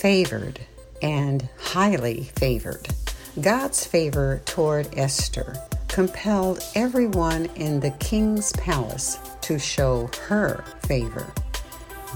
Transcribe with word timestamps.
favored 0.00 0.58
and 1.02 1.46
highly 1.58 2.30
favored. 2.36 2.88
God's 3.38 3.84
favor 3.84 4.40
toward 4.46 4.88
Esther 4.96 5.54
compelled 5.88 6.64
everyone 6.74 7.44
in 7.56 7.80
the 7.80 7.90
king's 7.90 8.50
palace 8.54 9.18
to 9.42 9.58
show 9.58 10.08
her 10.26 10.64
favor. 10.86 11.30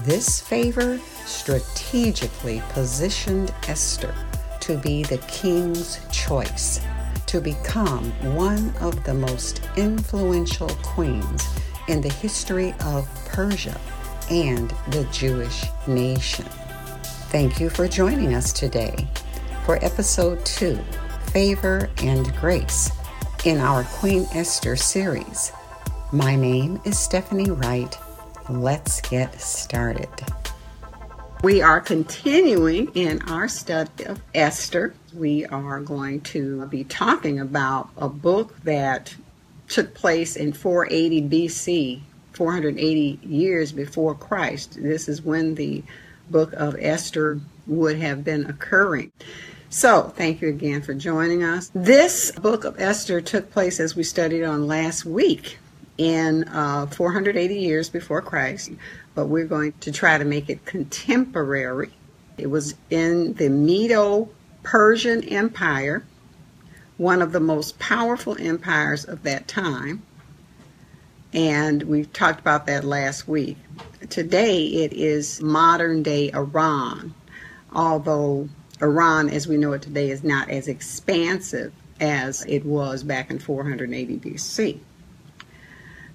This 0.01 0.41
favor 0.41 0.99
strategically 1.25 2.63
positioned 2.69 3.53
Esther 3.67 4.15
to 4.61 4.77
be 4.79 5.03
the 5.03 5.19
king's 5.27 5.99
choice 6.11 6.81
to 7.27 7.39
become 7.39 8.11
one 8.35 8.73
of 8.81 9.03
the 9.03 9.13
most 9.13 9.61
influential 9.77 10.69
queens 10.81 11.47
in 11.87 12.01
the 12.01 12.13
history 12.13 12.73
of 12.83 13.07
Persia 13.27 13.79
and 14.31 14.71
the 14.89 15.07
Jewish 15.11 15.65
nation. 15.85 16.47
Thank 17.35 17.59
you 17.59 17.69
for 17.69 17.85
joining 17.85 18.33
us 18.33 18.53
today 18.53 19.09
for 19.65 19.75
episode 19.83 20.45
two 20.45 20.79
Favor 21.33 21.89
and 21.97 22.33
Grace 22.37 22.89
in 23.43 23.57
our 23.57 23.83
Queen 23.83 24.25
Esther 24.31 24.77
series. 24.77 25.51
My 26.13 26.37
name 26.37 26.79
is 26.85 26.97
Stephanie 26.97 27.51
Wright. 27.51 27.93
Let's 28.49 29.01
get 29.01 29.37
started. 29.41 30.07
We 31.43 31.61
are 31.61 31.81
continuing 31.81 32.87
in 32.93 33.21
our 33.23 33.49
study 33.49 34.05
of 34.05 34.21
Esther. 34.33 34.93
We 35.13 35.45
are 35.45 35.81
going 35.81 36.21
to 36.21 36.65
be 36.67 36.85
talking 36.85 37.41
about 37.41 37.89
a 37.97 38.07
book 38.07 38.57
that 38.63 39.13
took 39.67 39.93
place 39.93 40.37
in 40.37 40.53
480 40.53 41.23
BC, 41.23 41.99
480 42.31 43.19
years 43.27 43.73
before 43.73 44.15
Christ. 44.15 44.81
This 44.81 45.09
is 45.09 45.21
when 45.21 45.55
the 45.55 45.83
book 46.29 46.53
of 46.53 46.75
Esther 46.79 47.39
would 47.67 47.97
have 47.97 48.23
been 48.23 48.45
occurring. 48.45 49.11
So, 49.69 50.13
thank 50.15 50.41
you 50.41 50.49
again 50.49 50.81
for 50.81 50.93
joining 50.93 51.43
us. 51.43 51.71
This 51.73 52.31
book 52.31 52.63
of 52.63 52.79
Esther 52.79 53.19
took 53.19 53.51
place 53.51 53.79
as 53.79 53.95
we 53.95 54.03
studied 54.03 54.43
on 54.43 54.67
last 54.67 55.05
week 55.05 55.57
in 55.97 56.47
uh, 56.49 56.87
480 56.87 57.55
years 57.55 57.89
before 57.89 58.21
Christ, 58.21 58.71
but 59.15 59.27
we're 59.27 59.45
going 59.45 59.73
to 59.81 59.91
try 59.91 60.17
to 60.17 60.25
make 60.25 60.49
it 60.49 60.65
contemporary. 60.65 61.91
It 62.37 62.47
was 62.47 62.75
in 62.89 63.33
the 63.33 63.49
Medo 63.49 64.29
Persian 64.63 65.23
Empire, 65.23 66.05
one 66.97 67.21
of 67.21 67.31
the 67.31 67.39
most 67.39 67.79
powerful 67.79 68.35
empires 68.39 69.05
of 69.05 69.23
that 69.23 69.47
time. 69.47 70.03
And 71.33 71.83
we 71.83 72.05
talked 72.05 72.39
about 72.39 72.65
that 72.67 72.83
last 72.83 73.27
week. 73.27 73.57
Today 74.09 74.65
it 74.65 74.93
is 74.93 75.41
modern 75.41 76.03
day 76.03 76.31
Iran, 76.33 77.13
although 77.73 78.49
Iran, 78.81 79.29
as 79.29 79.47
we 79.47 79.57
know 79.57 79.73
it 79.73 79.81
today, 79.81 80.09
is 80.09 80.23
not 80.23 80.49
as 80.49 80.67
expansive 80.67 81.71
as 81.99 82.45
it 82.45 82.65
was 82.65 83.03
back 83.03 83.31
in 83.31 83.39
480 83.39 84.17
BC. 84.19 84.79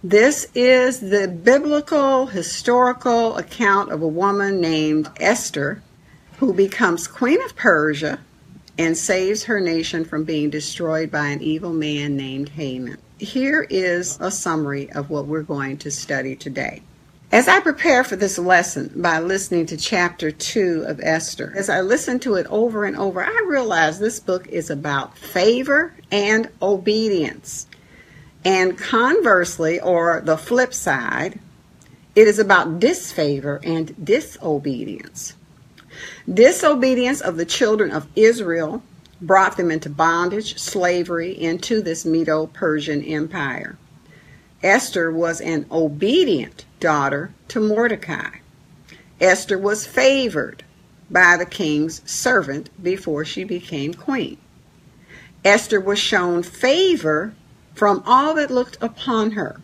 This 0.04 0.48
is 0.54 1.00
the 1.00 1.28
biblical 1.28 2.26
historical 2.26 3.36
account 3.36 3.92
of 3.92 4.02
a 4.02 4.08
woman 4.08 4.60
named 4.60 5.10
Esther 5.18 5.82
who 6.38 6.54
becomes 6.54 7.06
queen 7.06 7.42
of 7.44 7.56
Persia 7.56 8.20
and 8.78 8.96
saves 8.96 9.44
her 9.44 9.60
nation 9.60 10.04
from 10.04 10.24
being 10.24 10.48
destroyed 10.48 11.10
by 11.10 11.28
an 11.28 11.42
evil 11.42 11.72
man 11.72 12.16
named 12.16 12.50
Haman. 12.50 12.98
Here 13.18 13.66
is 13.68 14.16
a 14.20 14.30
summary 14.30 14.90
of 14.92 15.10
what 15.10 15.26
we're 15.26 15.42
going 15.42 15.76
to 15.78 15.90
study 15.90 16.34
today. 16.36 16.82
As 17.32 17.46
I 17.46 17.60
prepare 17.60 18.02
for 18.02 18.16
this 18.16 18.38
lesson 18.38 18.90
by 18.96 19.20
listening 19.20 19.66
to 19.66 19.76
chapter 19.76 20.32
2 20.32 20.86
of 20.88 20.98
Esther, 21.00 21.52
as 21.56 21.70
I 21.70 21.80
listen 21.80 22.18
to 22.20 22.34
it 22.34 22.46
over 22.48 22.84
and 22.84 22.96
over, 22.96 23.22
I 23.22 23.44
realize 23.46 24.00
this 24.00 24.18
book 24.18 24.48
is 24.48 24.68
about 24.68 25.16
favor 25.16 25.94
and 26.10 26.48
obedience. 26.60 27.68
And 28.44 28.76
conversely, 28.76 29.78
or 29.78 30.20
the 30.24 30.36
flip 30.36 30.74
side, 30.74 31.38
it 32.16 32.26
is 32.26 32.40
about 32.40 32.80
disfavor 32.80 33.60
and 33.62 34.04
disobedience. 34.04 35.34
Disobedience 36.28 37.20
of 37.20 37.36
the 37.36 37.46
children 37.46 37.92
of 37.92 38.08
Israel 38.16 38.82
brought 39.22 39.56
them 39.56 39.70
into 39.70 39.88
bondage, 39.88 40.58
slavery, 40.58 41.30
into 41.40 41.80
this 41.80 42.04
Medo 42.04 42.46
Persian 42.46 43.04
Empire. 43.04 43.78
Esther 44.62 45.10
was 45.10 45.40
an 45.40 45.64
obedient 45.70 46.66
daughter 46.80 47.32
to 47.48 47.60
Mordecai. 47.60 48.30
Esther 49.20 49.58
was 49.58 49.86
favored 49.86 50.64
by 51.10 51.36
the 51.36 51.46
king's 51.46 52.02
servant 52.10 52.68
before 52.82 53.24
she 53.24 53.42
became 53.42 53.94
queen. 53.94 54.36
Esther 55.44 55.80
was 55.80 55.98
shown 55.98 56.42
favor 56.42 57.32
from 57.74 58.02
all 58.04 58.34
that 58.34 58.50
looked 58.50 58.76
upon 58.82 59.30
her. 59.32 59.60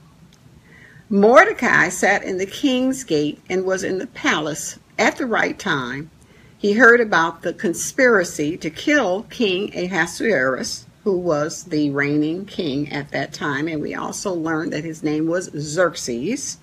Mordecai 1.11 1.91
sat 1.91 2.25
in 2.25 2.39
the 2.39 2.47
king's 2.47 3.05
gate 3.05 3.39
and 3.51 3.65
was 3.65 3.85
in 3.85 3.99
the 3.99 4.07
palace 4.07 4.79
at 4.99 5.19
the 5.19 5.27
right 5.27 5.59
time. 5.59 6.11
He 6.57 6.73
heard 6.73 7.01
about 7.01 7.43
the 7.43 7.53
conspiracy 7.53 8.57
to 8.57 8.71
kill 8.71 9.25
King 9.25 9.71
Ahasuerus, 9.77 10.86
who 11.07 11.17
was 11.17 11.63
the 11.67 11.89
reigning 11.91 12.45
king 12.45 12.91
at 12.91 13.13
that 13.13 13.33
time, 13.33 13.69
and 13.69 13.81
we 13.81 13.95
also 13.95 14.35
learned 14.35 14.73
that 14.73 14.83
his 14.83 15.05
name 15.05 15.29
was 15.29 15.49
Xerxes. 15.57 16.59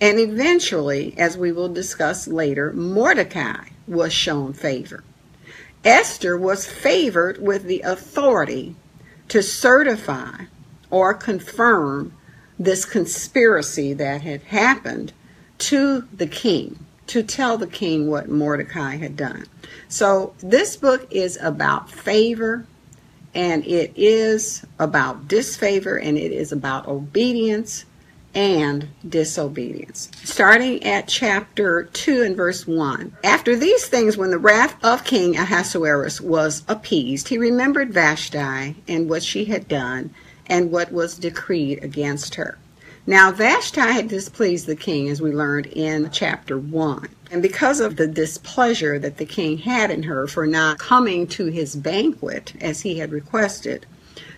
And 0.00 0.18
eventually, 0.18 1.14
as 1.16 1.38
we 1.38 1.52
will 1.52 1.68
discuss 1.68 2.26
later, 2.26 2.72
Mordecai 2.72 3.68
was 3.86 4.12
shown 4.12 4.54
favor. 4.54 5.04
Esther 5.84 6.36
was 6.36 6.66
favored 6.66 7.40
with 7.40 7.62
the 7.62 7.82
authority 7.82 8.74
to 9.28 9.40
certify 9.40 10.46
or 10.90 11.14
confirm 11.14 12.12
this 12.58 12.84
conspiracy 12.84 13.92
that 13.92 14.22
had 14.22 14.42
happened 14.42 15.12
to 15.58 16.08
the 16.12 16.26
king, 16.26 16.86
to 17.06 17.22
tell 17.22 17.56
the 17.56 17.68
king 17.68 18.10
what 18.10 18.28
Mordecai 18.28 18.96
had 18.96 19.16
done. 19.16 19.46
So 19.86 20.34
this 20.40 20.76
book 20.76 21.06
is 21.12 21.38
about 21.40 21.88
favor 21.88 22.66
and 23.34 23.64
it 23.66 23.92
is 23.96 24.64
about 24.78 25.28
disfavor 25.28 25.98
and 25.98 26.18
it 26.18 26.32
is 26.32 26.52
about 26.52 26.88
obedience 26.88 27.84
and 28.34 28.88
disobedience. 29.08 30.10
Starting 30.22 30.82
at 30.84 31.08
chapter 31.08 31.84
2 31.92 32.22
and 32.22 32.36
verse 32.36 32.66
1. 32.66 33.16
After 33.24 33.56
these 33.56 33.86
things, 33.86 34.16
when 34.16 34.30
the 34.30 34.38
wrath 34.38 34.76
of 34.84 35.04
King 35.04 35.36
Ahasuerus 35.36 36.20
was 36.20 36.62
appeased, 36.68 37.28
he 37.28 37.38
remembered 37.38 37.92
Vashti 37.92 38.76
and 38.86 39.08
what 39.08 39.22
she 39.22 39.46
had 39.46 39.66
done 39.66 40.14
and 40.46 40.70
what 40.70 40.92
was 40.92 41.16
decreed 41.16 41.82
against 41.82 42.36
her. 42.36 42.58
Now, 43.10 43.32
Vashti 43.32 43.80
had 43.80 44.06
displeased 44.06 44.68
the 44.68 44.76
king, 44.76 45.08
as 45.08 45.20
we 45.20 45.32
learned 45.32 45.66
in 45.66 46.12
chapter 46.12 46.56
1. 46.56 47.08
And 47.32 47.42
because 47.42 47.80
of 47.80 47.96
the 47.96 48.06
displeasure 48.06 49.00
that 49.00 49.16
the 49.16 49.24
king 49.24 49.58
had 49.58 49.90
in 49.90 50.04
her 50.04 50.28
for 50.28 50.46
not 50.46 50.78
coming 50.78 51.26
to 51.26 51.46
his 51.46 51.74
banquet 51.74 52.52
as 52.60 52.82
he 52.82 53.00
had 53.00 53.10
requested, 53.10 53.84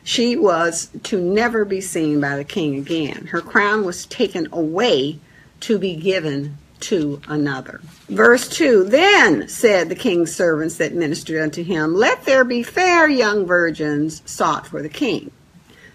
she 0.05 0.37
was 0.37 0.89
to 1.03 1.21
never 1.21 1.67
be 1.67 1.83
seen 1.83 2.19
by 2.19 2.35
the 2.35 2.45
king 2.45 2.77
again. 2.77 3.27
Her 3.27 3.43
crown 3.43 3.85
was 3.85 4.07
taken 4.07 4.49
away 4.53 5.19
to 5.61 5.79
be 5.79 5.95
given 5.95 6.57
to 6.81 7.21
another. 7.29 7.83
Verse 8.09 8.49
2 8.49 8.85
Then 8.85 9.49
said 9.49 9.91
the 9.91 9.95
king's 9.95 10.35
servants 10.35 10.79
that 10.79 10.95
ministered 10.95 11.43
unto 11.43 11.63
him, 11.63 11.95
Let 11.95 12.25
there 12.25 12.43
be 12.43 12.63
fair 12.63 13.07
young 13.07 13.45
virgins 13.45 14.23
sought 14.25 14.67
for 14.67 14.81
the 14.81 14.89
king. 14.89 15.31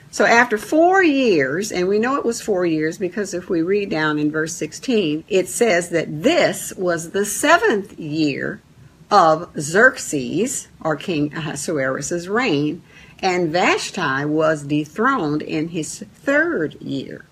So 0.09 0.25
after 0.25 0.57
four 0.57 1.03
years, 1.03 1.72
and 1.72 1.88
we 1.88 2.00
know 2.00 2.16
it 2.16 2.25
was 2.25 2.41
four 2.41 2.66
years 2.66 2.97
because 2.97 3.34
if 3.34 3.50
we 3.50 3.62
read 3.62 3.90
down 3.90 4.18
in 4.18 4.31
verse 4.31 4.53
16, 4.53 5.25
it 5.28 5.47
says 5.47 5.90
that 5.90 6.23
this 6.23 6.73
was 6.75 7.12
the 7.12 7.25
seventh 7.25 8.00
year 8.00 8.62
of 9.12 9.50
Xerxes, 9.59 10.68
or 10.81 10.95
King 10.95 11.33
Ahasuerus' 11.33 12.27
reign, 12.27 12.81
and 13.19 13.50
Vashti 13.50 14.25
was 14.25 14.63
dethroned 14.63 15.42
in 15.42 15.69
his 15.69 16.00
third 16.00 16.75
year. 16.81 17.25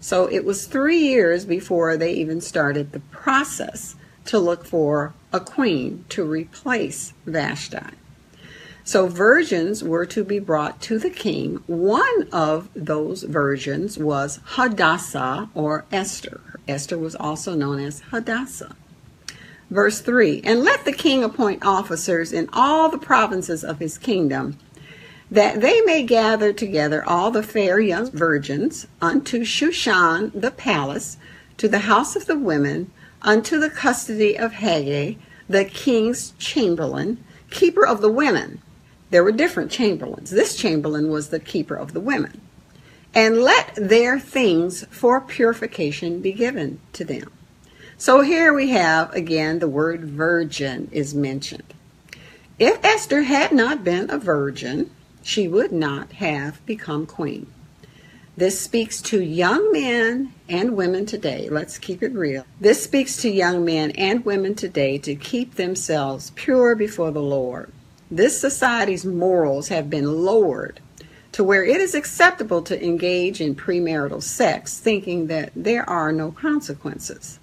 So 0.00 0.26
it 0.26 0.44
was 0.44 0.66
three 0.66 0.98
years 0.98 1.44
before 1.44 1.96
they 1.96 2.12
even 2.14 2.40
started 2.40 2.92
the 2.92 3.00
process 3.00 3.96
to 4.26 4.38
look 4.38 4.64
for 4.64 5.14
a 5.32 5.40
queen 5.40 6.04
to 6.10 6.24
replace 6.24 7.12
Vashti. 7.26 7.96
So 8.88 9.06
virgins 9.06 9.84
were 9.84 10.06
to 10.06 10.24
be 10.24 10.38
brought 10.38 10.80
to 10.84 10.98
the 10.98 11.10
king. 11.10 11.62
One 11.66 12.26
of 12.32 12.70
those 12.74 13.22
virgins 13.22 13.98
was 13.98 14.40
Hadassah 14.42 15.50
or 15.54 15.84
Esther. 15.92 16.40
Esther 16.66 16.96
was 16.96 17.14
also 17.14 17.54
known 17.54 17.80
as 17.80 18.00
Hadassah. 18.10 18.74
Verse 19.68 20.00
3 20.00 20.40
And 20.42 20.64
let 20.64 20.86
the 20.86 20.94
king 20.94 21.22
appoint 21.22 21.66
officers 21.66 22.32
in 22.32 22.48
all 22.50 22.88
the 22.88 22.96
provinces 22.96 23.62
of 23.62 23.78
his 23.78 23.98
kingdom, 23.98 24.56
that 25.30 25.60
they 25.60 25.82
may 25.82 26.02
gather 26.02 26.54
together 26.54 27.04
all 27.06 27.30
the 27.30 27.42
fair 27.42 27.78
young 27.78 28.10
virgins 28.10 28.86
unto 29.02 29.44
Shushan 29.44 30.32
the 30.32 30.50
palace, 30.50 31.18
to 31.58 31.68
the 31.68 31.80
house 31.80 32.16
of 32.16 32.24
the 32.24 32.38
women, 32.38 32.90
unto 33.20 33.60
the 33.60 33.68
custody 33.68 34.38
of 34.38 34.52
Hegai, 34.52 35.18
the 35.46 35.66
king's 35.66 36.32
chamberlain, 36.38 37.22
keeper 37.50 37.86
of 37.86 38.00
the 38.00 38.10
women. 38.10 38.62
There 39.10 39.24
were 39.24 39.32
different 39.32 39.70
chamberlains. 39.70 40.30
This 40.30 40.56
chamberlain 40.56 41.08
was 41.08 41.28
the 41.28 41.40
keeper 41.40 41.74
of 41.74 41.92
the 41.92 42.00
women. 42.00 42.40
And 43.14 43.42
let 43.42 43.74
their 43.74 44.20
things 44.20 44.84
for 44.90 45.20
purification 45.20 46.20
be 46.20 46.32
given 46.32 46.80
to 46.92 47.04
them. 47.04 47.32
So 47.96 48.20
here 48.20 48.52
we 48.52 48.70
have 48.70 49.12
again 49.12 49.58
the 49.58 49.68
word 49.68 50.04
virgin 50.04 50.88
is 50.92 51.14
mentioned. 51.14 51.74
If 52.58 52.84
Esther 52.84 53.22
had 53.22 53.52
not 53.52 53.82
been 53.82 54.10
a 54.10 54.18
virgin, 54.18 54.90
she 55.22 55.48
would 55.48 55.72
not 55.72 56.12
have 56.12 56.64
become 56.66 57.06
queen. 57.06 57.52
This 58.36 58.60
speaks 58.60 59.02
to 59.02 59.20
young 59.20 59.72
men 59.72 60.32
and 60.48 60.76
women 60.76 61.06
today. 61.06 61.48
Let's 61.50 61.76
keep 61.76 62.04
it 62.04 62.12
real. 62.12 62.46
This 62.60 62.84
speaks 62.84 63.16
to 63.22 63.28
young 63.28 63.64
men 63.64 63.90
and 63.92 64.24
women 64.24 64.54
today 64.54 64.98
to 64.98 65.16
keep 65.16 65.56
themselves 65.56 66.30
pure 66.36 66.76
before 66.76 67.10
the 67.10 67.22
Lord. 67.22 67.72
This 68.10 68.40
society's 68.40 69.04
morals 69.04 69.68
have 69.68 69.90
been 69.90 70.24
lowered 70.24 70.80
to 71.32 71.44
where 71.44 71.62
it 71.62 71.78
is 71.78 71.94
acceptable 71.94 72.62
to 72.62 72.82
engage 72.82 73.38
in 73.40 73.54
premarital 73.54 74.22
sex, 74.22 74.78
thinking 74.78 75.26
that 75.26 75.52
there 75.54 75.88
are 75.88 76.10
no 76.10 76.30
consequences. 76.30 77.38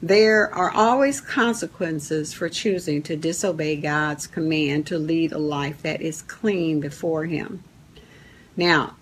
There 0.00 0.54
are 0.54 0.70
always 0.70 1.20
consequences 1.20 2.32
for 2.32 2.48
choosing 2.48 3.02
to 3.02 3.16
disobey 3.16 3.74
God's 3.74 4.28
command 4.28 4.86
to 4.86 4.98
lead 4.98 5.32
a 5.32 5.38
life 5.38 5.82
that 5.82 6.00
is 6.00 6.22
clean 6.22 6.78
before 6.78 7.24
Him. 7.24 7.64
Now, 8.56 8.94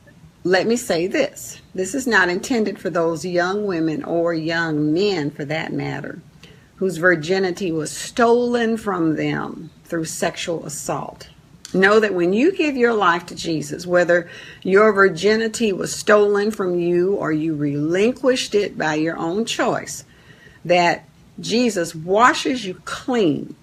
let 0.44 0.66
me 0.66 0.76
say 0.76 1.06
this 1.06 1.60
this 1.74 1.94
is 1.94 2.06
not 2.06 2.30
intended 2.30 2.78
for 2.78 2.88
those 2.88 3.26
young 3.26 3.66
women 3.66 4.02
or 4.02 4.32
young 4.32 4.94
men, 4.94 5.30
for 5.30 5.44
that 5.44 5.74
matter, 5.74 6.22
whose 6.76 6.96
virginity 6.96 7.70
was 7.70 7.90
stolen 7.90 8.78
from 8.78 9.16
them 9.16 9.68
through 9.86 10.04
sexual 10.04 10.66
assault. 10.66 11.28
Know 11.74 11.98
that 12.00 12.14
when 12.14 12.32
you 12.32 12.52
give 12.52 12.76
your 12.76 12.94
life 12.94 13.26
to 13.26 13.34
Jesus, 13.34 13.86
whether 13.86 14.30
your 14.62 14.92
virginity 14.92 15.72
was 15.72 15.94
stolen 15.94 16.50
from 16.50 16.78
you 16.78 17.14
or 17.14 17.32
you 17.32 17.54
relinquished 17.54 18.54
it 18.54 18.78
by 18.78 18.94
your 18.94 19.16
own 19.16 19.44
choice, 19.44 20.04
that 20.64 21.04
Jesus 21.40 21.94
washes 21.94 22.64
you 22.64 22.80
clean, 22.84 23.54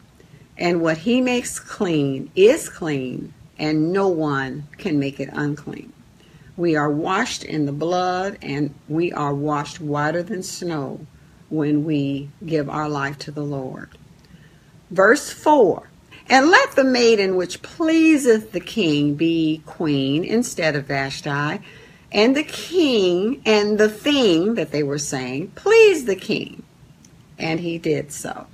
and 0.57 0.81
what 0.81 0.99
he 0.99 1.21
makes 1.21 1.59
clean 1.59 2.29
is 2.35 2.69
clean, 2.69 3.33
and 3.57 3.91
no 3.91 4.07
one 4.07 4.67
can 4.77 4.99
make 4.99 5.19
it 5.19 5.29
unclean. 5.31 5.91
We 6.55 6.75
are 6.75 6.91
washed 6.91 7.43
in 7.43 7.65
the 7.65 7.71
blood, 7.71 8.37
and 8.41 8.75
we 8.87 9.11
are 9.11 9.33
washed 9.33 9.81
whiter 9.81 10.21
than 10.21 10.43
snow 10.43 11.07
when 11.49 11.83
we 11.83 12.29
give 12.45 12.69
our 12.69 12.87
life 12.87 13.17
to 13.19 13.31
the 13.31 13.43
Lord. 13.43 13.89
Verse 14.91 15.31
4 15.31 15.89
And 16.29 16.49
let 16.49 16.71
the 16.71 16.83
maiden 16.83 17.35
which 17.35 17.61
pleaseth 17.61 18.51
the 18.51 18.59
king 18.59 19.15
be 19.15 19.61
queen 19.65 20.23
instead 20.23 20.75
of 20.75 20.85
Vashti, 20.85 21.59
and 22.11 22.35
the 22.35 22.43
king 22.43 23.41
and 23.45 23.77
the 23.77 23.89
thing 23.89 24.55
that 24.55 24.71
they 24.71 24.83
were 24.83 24.99
saying 24.99 25.49
pleased 25.51 26.05
the 26.05 26.15
king, 26.15 26.63
and 27.37 27.59
he 27.59 27.77
did 27.77 28.11
so. 28.11 28.47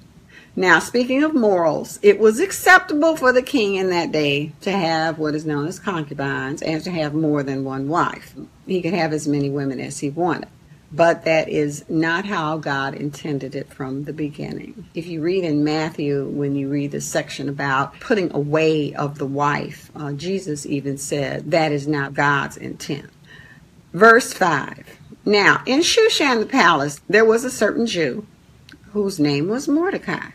Now, 0.55 0.79
speaking 0.79 1.23
of 1.23 1.35
morals, 1.35 1.99
it 2.01 2.19
was 2.19 2.39
acceptable 2.39 3.15
for 3.15 3.31
the 3.31 3.41
king 3.41 3.75
in 3.75 3.89
that 3.91 4.11
day 4.11 4.51
to 4.61 4.71
have 4.71 5.19
what 5.19 5.35
is 5.35 5.45
known 5.45 5.67
as 5.67 5.79
concubines 5.79 6.61
and 6.61 6.83
to 6.83 6.91
have 6.91 7.13
more 7.13 7.43
than 7.43 7.63
one 7.63 7.87
wife. 7.87 8.33
He 8.65 8.81
could 8.81 8.93
have 8.93 9.13
as 9.13 9.27
many 9.27 9.49
women 9.49 9.79
as 9.79 9.99
he 9.99 10.09
wanted. 10.09 10.49
But 10.91 11.23
that 11.25 11.49
is 11.49 11.85
not 11.87 12.25
how 12.25 12.57
God 12.57 12.95
intended 12.95 13.53
it 13.53 13.71
from 13.71 14.05
the 14.05 14.13
beginning. 14.13 14.87
If 14.95 15.05
you 15.05 15.21
read 15.21 15.43
in 15.43 15.63
Matthew, 15.63 16.27
when 16.27 16.55
you 16.55 16.67
read 16.67 16.91
the 16.91 17.01
section 17.01 17.47
about 17.47 17.99
putting 17.99 18.33
away 18.33 18.93
of 18.95 19.19
the 19.19 19.27
wife, 19.27 19.91
uh, 19.95 20.13
Jesus 20.13 20.65
even 20.65 20.97
said 20.97 21.51
that 21.51 21.71
is 21.71 21.87
not 21.87 22.15
God's 22.15 22.57
intent. 22.57 23.09
Verse 23.93 24.33
5 24.33 24.97
Now, 25.25 25.61
in 25.67 25.81
Shushan 25.81 26.39
the 26.39 26.45
palace, 26.47 27.01
there 27.07 27.25
was 27.25 27.43
a 27.43 27.51
certain 27.51 27.85
Jew 27.85 28.25
whose 28.91 29.19
name 29.19 29.47
was 29.47 29.67
Mordecai 29.67 30.31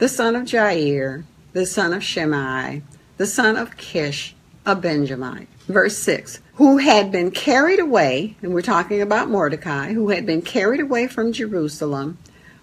the 0.00 0.08
son 0.08 0.34
of 0.34 0.44
Jair, 0.44 1.24
the 1.52 1.66
son 1.66 1.92
of 1.92 2.02
Shimei, 2.02 2.82
the 3.18 3.26
son 3.26 3.58
of 3.58 3.76
Kish, 3.76 4.34
a 4.66 4.76
Benjamite. 4.76 5.48
Verse 5.66 5.96
6 5.98 6.40
Who 6.54 6.78
had 6.78 7.10
been 7.10 7.30
carried 7.30 7.80
away, 7.80 8.36
and 8.42 8.52
we're 8.52 8.62
talking 8.62 9.00
about 9.00 9.30
Mordecai, 9.30 9.92
who 9.92 10.10
had 10.10 10.26
been 10.26 10.42
carried 10.42 10.80
away 10.80 11.06
from 11.06 11.32
Jerusalem 11.32 12.18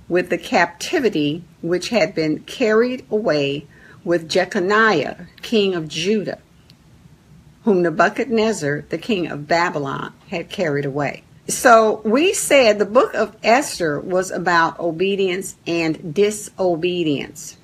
with 0.08 0.30
the 0.30 0.38
captivity 0.38 1.44
which 1.62 1.90
had 1.90 2.16
been 2.16 2.40
carried 2.40 3.06
away 3.12 3.68
with 4.04 4.30
Jeconiah, 4.30 5.28
king 5.42 5.76
of 5.76 5.88
Judah, 5.88 6.40
whom 7.64 7.82
Nebuchadnezzar, 7.82 8.86
the 8.90 8.98
king 8.98 9.28
of 9.28 9.48
Babylon, 9.48 10.14
had 10.30 10.50
carried 10.50 10.86
away. 10.86 11.24
So 11.50 12.02
we 12.04 12.34
said 12.34 12.78
the 12.78 12.86
book 12.86 13.14
of 13.14 13.36
Esther 13.42 14.00
was 14.00 14.32
about 14.32 14.80
obedience 14.80 15.56
and 15.66 16.14
disobedience. 16.14 17.58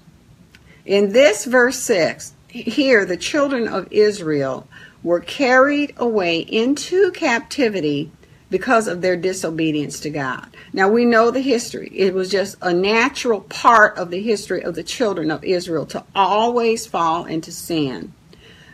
In 0.85 1.13
this 1.13 1.45
verse 1.45 1.79
6, 1.79 2.33
here 2.61 3.05
the 3.05 3.17
children 3.17 3.67
of 3.67 3.91
Israel 3.91 4.67
were 5.01 5.19
carried 5.19 5.93
away 5.97 6.39
into 6.39 7.11
captivity 7.11 8.11
because 8.49 8.87
of 8.87 9.01
their 9.01 9.17
disobedience 9.17 9.99
to 10.01 10.09
God. 10.09 10.55
Now 10.71 10.87
we 10.87 11.05
know 11.05 11.31
the 11.31 11.41
history. 11.41 11.91
It 11.93 12.13
was 12.13 12.29
just 12.29 12.55
a 12.61 12.73
natural 12.73 13.41
part 13.41 13.97
of 13.97 14.11
the 14.11 14.21
history 14.21 14.61
of 14.63 14.75
the 14.75 14.83
children 14.83 15.31
of 15.31 15.43
Israel 15.43 15.85
to 15.87 16.03
always 16.15 16.85
fall 16.85 17.25
into 17.25 17.51
sin. 17.51 18.13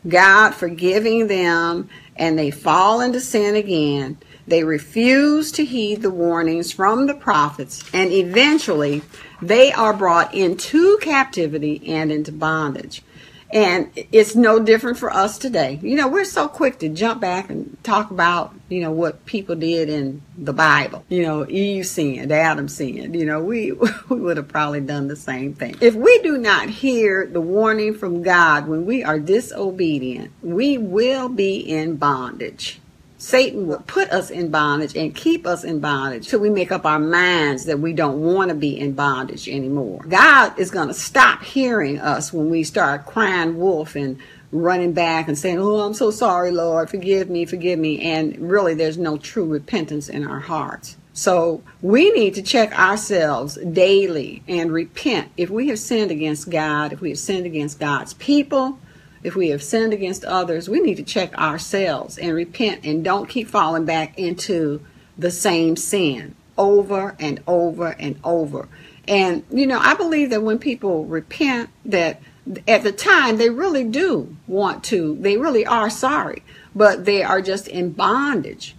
God 0.08 0.52
forgiving 0.52 1.28
them 1.28 1.90
and 2.16 2.38
they 2.38 2.52
fall 2.52 3.00
into 3.02 3.22
sin 3.22 3.56
again 3.56 4.18
they 4.50 4.64
refuse 4.64 5.52
to 5.54 5.64
heed 5.64 6.02
the 6.02 6.10
warnings 6.10 6.72
from 6.72 7.06
the 7.06 7.14
prophets, 7.14 7.84
and 7.94 8.12
eventually 8.12 9.04
they 9.44 9.72
are 9.72 9.94
brought 9.94 10.34
into 10.34 10.98
captivity 10.98 11.84
and 11.88 12.12
into 12.12 12.32
bondage. 12.32 13.04
And 13.52 13.90
it's 14.12 14.36
no 14.36 14.60
different 14.60 14.98
for 14.98 15.12
us 15.12 15.38
today. 15.38 15.80
You 15.82 15.96
know, 15.96 16.08
we're 16.08 16.26
so 16.26 16.48
quick 16.48 16.80
to 16.80 16.90
jump 16.90 17.20
back 17.20 17.50
and 17.50 17.78
talk 17.84 18.12
about, 18.12 18.54
you 18.70 18.82
know, 18.82 18.92
what 18.92 19.26
people 19.26 19.56
did 19.56 19.90
in 19.90 20.22
the 20.38 20.54
Bible. 20.54 21.04
You 21.10 21.24
know, 21.24 21.48
Eve 21.50 21.88
sinned, 21.88 22.32
Adam 22.32 22.68
sinned. 22.68 23.16
You 23.16 23.26
know, 23.26 23.42
we, 23.42 23.72
we 24.10 24.20
would 24.20 24.38
have 24.38 24.48
probably 24.48 24.82
done 24.82 25.08
the 25.08 25.16
same 25.16 25.54
thing. 25.54 25.76
If 25.82 25.96
we 25.96 26.20
do 26.20 26.38
not 26.38 26.70
hear 26.70 27.26
the 27.26 27.42
warning 27.42 27.96
from 27.96 28.22
God 28.22 28.68
when 28.68 28.86
we 28.86 29.04
are 29.04 29.20
disobedient, 29.20 30.32
we 30.44 30.78
will 30.78 31.30
be 31.30 31.58
in 31.58 31.96
bondage. 31.96 32.80
Satan 33.20 33.68
will 33.68 33.84
put 33.86 34.10
us 34.12 34.30
in 34.32 34.50
bondage 34.50 34.96
and 34.96 35.14
keep 35.14 35.46
us 35.46 35.66
in 35.66 35.82
bondage 35.82 36.30
till 36.30 36.40
we 36.40 36.50
make 36.50 36.72
up 36.72 36.86
our 36.86 37.00
minds 37.00 37.66
that 37.66 37.78
we 37.78 37.92
don't 37.92 38.22
want 38.22 38.48
to 38.48 38.56
be 38.56 38.80
in 38.80 38.94
bondage 38.94 39.50
anymore. 39.50 40.02
God 40.08 40.58
is 40.58 40.72
going 40.72 40.88
to 40.88 40.94
stop 40.94 41.44
hearing 41.44 42.00
us 42.00 42.32
when 42.32 42.50
we 42.50 42.64
start 42.64 43.06
crying 43.06 43.58
wolf 43.58 43.98
and 43.98 44.18
running 44.54 44.94
back 44.94 45.28
and 45.28 45.38
saying, 45.38 45.60
Oh, 45.60 45.82
I'm 45.82 45.94
so 45.94 46.12
sorry, 46.12 46.52
Lord, 46.52 46.90
forgive 46.90 47.30
me, 47.30 47.46
forgive 47.46 47.78
me. 47.78 48.00
And 48.00 48.38
really, 48.40 48.74
there's 48.74 48.98
no 48.98 49.18
true 49.18 49.46
repentance 49.46 50.08
in 50.08 50.26
our 50.26 50.40
hearts. 50.40 50.96
So 51.12 51.62
we 51.82 52.12
need 52.12 52.36
to 52.36 52.42
check 52.42 52.72
ourselves 52.80 53.56
daily 53.58 54.44
and 54.48 54.72
repent 54.72 55.30
if 55.36 55.50
we 55.50 55.68
have 55.68 55.80
sinned 55.80 56.10
against 56.10 56.50
God, 56.50 56.94
if 56.94 57.02
we 57.02 57.10
have 57.10 57.20
sinned 57.20 57.46
against 57.46 57.82
God's 57.82 58.14
people 58.14 58.80
if 59.24 59.36
we 59.36 59.50
have 59.50 59.64
sinned 59.64 59.94
against 59.94 60.24
others, 60.24 60.70
we 60.70 60.80
need 60.80 60.96
to 60.96 61.04
check 61.04 61.38
ourselves 61.38 62.18
and 62.18 62.34
repent 62.34 62.86
and 62.86 63.04
don't 63.04 63.30
keep 63.30 63.48
falling 63.48 63.86
back 63.86 64.18
into 64.18 64.82
the 65.18 65.32
same 65.32 65.76
sin 65.76 66.36
over 66.58 67.16
and 67.20 67.42
over 67.48 67.96
and 68.00 68.20
over. 68.24 68.68
And, 69.08 69.44
you 69.52 69.66
know, 69.66 69.80
I 69.80 69.96
believe 69.96 70.30
that 70.30 70.44
when 70.44 70.60
people 70.60 71.06
repent, 71.06 71.70
that 71.86 72.22
at 72.68 72.84
the 72.84 72.92
time 72.92 73.38
they 73.38 73.50
really 73.50 73.84
do 73.84 74.36
want 74.48 74.84
to, 74.86 75.18
they 75.20 75.38
really 75.38 75.66
are 75.66 75.90
sorry, 75.90 76.44
but 76.76 77.06
they 77.06 77.24
are 77.24 77.42
just 77.42 77.68
in 77.68 77.92
bondage. 77.92 78.76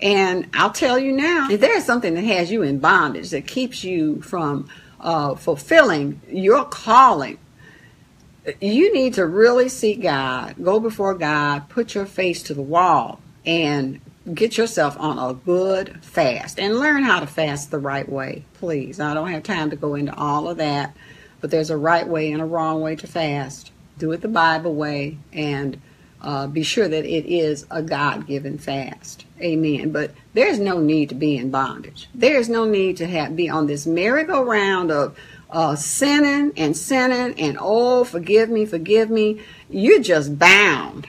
And 0.00 0.48
I'll 0.54 0.72
tell 0.72 0.98
you 0.98 1.12
now, 1.12 1.48
if 1.50 1.60
there's 1.60 1.84
something 1.84 2.14
that 2.14 2.24
has 2.24 2.50
you 2.50 2.62
in 2.62 2.78
bondage 2.78 3.30
that 3.30 3.46
keeps 3.46 3.84
you 3.84 4.20
from 4.22 4.68
uh, 5.00 5.34
fulfilling 5.34 6.20
your 6.28 6.64
calling, 6.64 7.38
you 8.60 8.92
need 8.92 9.14
to 9.14 9.26
really 9.26 9.68
seek 9.68 10.02
God, 10.02 10.56
go 10.62 10.80
before 10.80 11.14
God, 11.14 11.68
put 11.68 11.94
your 11.94 12.06
face 12.06 12.42
to 12.44 12.54
the 12.54 12.62
wall, 12.62 13.20
and 13.46 14.00
get 14.32 14.56
yourself 14.56 14.98
on 14.98 15.18
a 15.18 15.34
good 15.34 16.02
fast 16.02 16.58
and 16.58 16.78
learn 16.78 17.02
how 17.02 17.20
to 17.20 17.26
fast 17.26 17.70
the 17.70 17.78
right 17.78 18.08
way, 18.08 18.44
please. 18.54 18.98
I 18.98 19.14
don't 19.14 19.30
have 19.30 19.42
time 19.42 19.70
to 19.70 19.76
go 19.76 19.94
into 19.94 20.14
all 20.14 20.48
of 20.48 20.56
that, 20.56 20.96
but 21.40 21.50
there's 21.50 21.70
a 21.70 21.76
right 21.76 22.06
way 22.06 22.32
and 22.32 22.40
a 22.40 22.46
wrong 22.46 22.80
way 22.80 22.96
to 22.96 23.06
fast. 23.06 23.70
Do 23.98 24.12
it 24.12 24.22
the 24.22 24.28
Bible 24.28 24.74
way 24.74 25.18
and 25.32 25.80
uh, 26.22 26.46
be 26.46 26.62
sure 26.62 26.88
that 26.88 27.04
it 27.04 27.26
is 27.26 27.66
a 27.70 27.82
God 27.82 28.26
given 28.26 28.56
fast. 28.56 29.26
Amen. 29.40 29.92
But 29.92 30.12
there's 30.32 30.58
no 30.58 30.80
need 30.80 31.10
to 31.10 31.14
be 31.14 31.36
in 31.36 31.50
bondage. 31.50 32.08
There's 32.14 32.48
no 32.48 32.64
need 32.64 32.96
to 32.96 33.06
have 33.06 33.36
be 33.36 33.50
on 33.50 33.66
this 33.66 33.86
merry-go-round 33.86 34.90
of 34.90 35.18
uh, 35.50 35.76
sinning 35.76 36.52
and 36.56 36.76
sinning 36.76 37.38
and 37.38 37.58
oh, 37.60 38.04
forgive 38.04 38.48
me, 38.50 38.66
forgive 38.66 39.10
me, 39.10 39.40
you're 39.68 40.02
just 40.02 40.38
bound. 40.38 41.08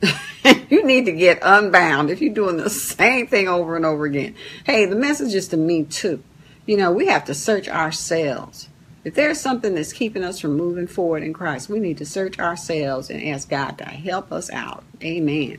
you 0.68 0.84
need 0.84 1.06
to 1.06 1.12
get 1.12 1.38
unbound 1.42 2.10
if 2.10 2.20
you're 2.20 2.34
doing 2.34 2.56
the 2.56 2.70
same 2.70 3.26
thing 3.26 3.48
over 3.48 3.76
and 3.76 3.86
over 3.86 4.04
again. 4.04 4.34
Hey, 4.64 4.86
the 4.86 4.96
message 4.96 5.34
is 5.34 5.48
to 5.48 5.56
me 5.56 5.84
too. 5.84 6.22
You 6.66 6.76
know, 6.76 6.92
we 6.92 7.06
have 7.06 7.24
to 7.26 7.34
search 7.34 7.68
ourselves. 7.68 8.68
If 9.04 9.14
there's 9.14 9.38
something 9.38 9.74
that's 9.74 9.92
keeping 9.92 10.24
us 10.24 10.40
from 10.40 10.56
moving 10.56 10.86
forward 10.86 11.22
in 11.22 11.34
Christ, 11.34 11.68
we 11.68 11.78
need 11.78 11.98
to 11.98 12.06
search 12.06 12.38
ourselves 12.38 13.10
and 13.10 13.22
ask 13.22 13.50
God 13.50 13.76
to 13.78 13.84
help 13.84 14.32
us 14.32 14.50
out. 14.50 14.82
Amen. 15.02 15.58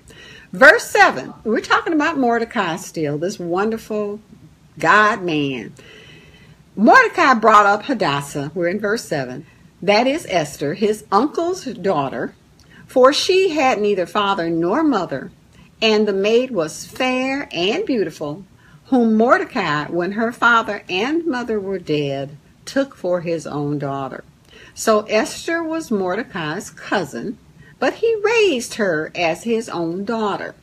Verse 0.52 0.88
7, 0.88 1.34
we're 1.44 1.62
talking 1.62 1.94
about 1.94 2.18
Mordecai 2.18 2.78
still, 2.78 3.20
this 3.20 3.38
wonderful 3.38 4.20
God 4.80 5.22
man. 5.22 5.74
Mordecai 6.78 7.34
brought 7.36 7.66
up 7.66 7.84
Hadassah, 7.84 8.52
we're 8.54 8.68
in 8.68 8.82
verse 8.82 9.06
7, 9.06 9.46
that 9.82 10.08
is 10.08 10.28
Esther, 10.30 10.74
his 10.74 11.06
uncle's 11.10 11.64
daughter, 11.64 12.36
for 12.86 13.14
she 13.14 13.52
had 13.52 13.80
neither 13.80 14.06
father 14.06 14.50
nor 14.50 14.84
mother, 14.84 15.32
and 15.82 16.06
the 16.06 16.12
maid 16.12 16.52
was 16.52 16.86
fair 16.86 17.48
and 17.54 17.86
beautiful, 17.86 18.44
whom 18.88 19.16
Mordecai, 19.16 19.86
when 19.86 20.14
her 20.14 20.34
father 20.34 20.84
and 20.90 21.26
mother 21.26 21.62
were 21.62 21.80
dead, 21.80 22.36
took 22.66 22.94
for 22.94 23.22
his 23.22 23.48
own 23.48 23.80
daughter. 23.80 24.26
So 24.74 25.04
Esther 25.04 25.64
was 25.64 25.90
Mordecai's 25.90 26.72
cousin, 26.72 27.38
but 27.80 27.96
he 27.96 28.20
raised 28.22 28.74
her 28.74 29.14
as 29.16 29.44
his 29.46 29.70
own 29.70 30.04
daughter. 30.04 30.56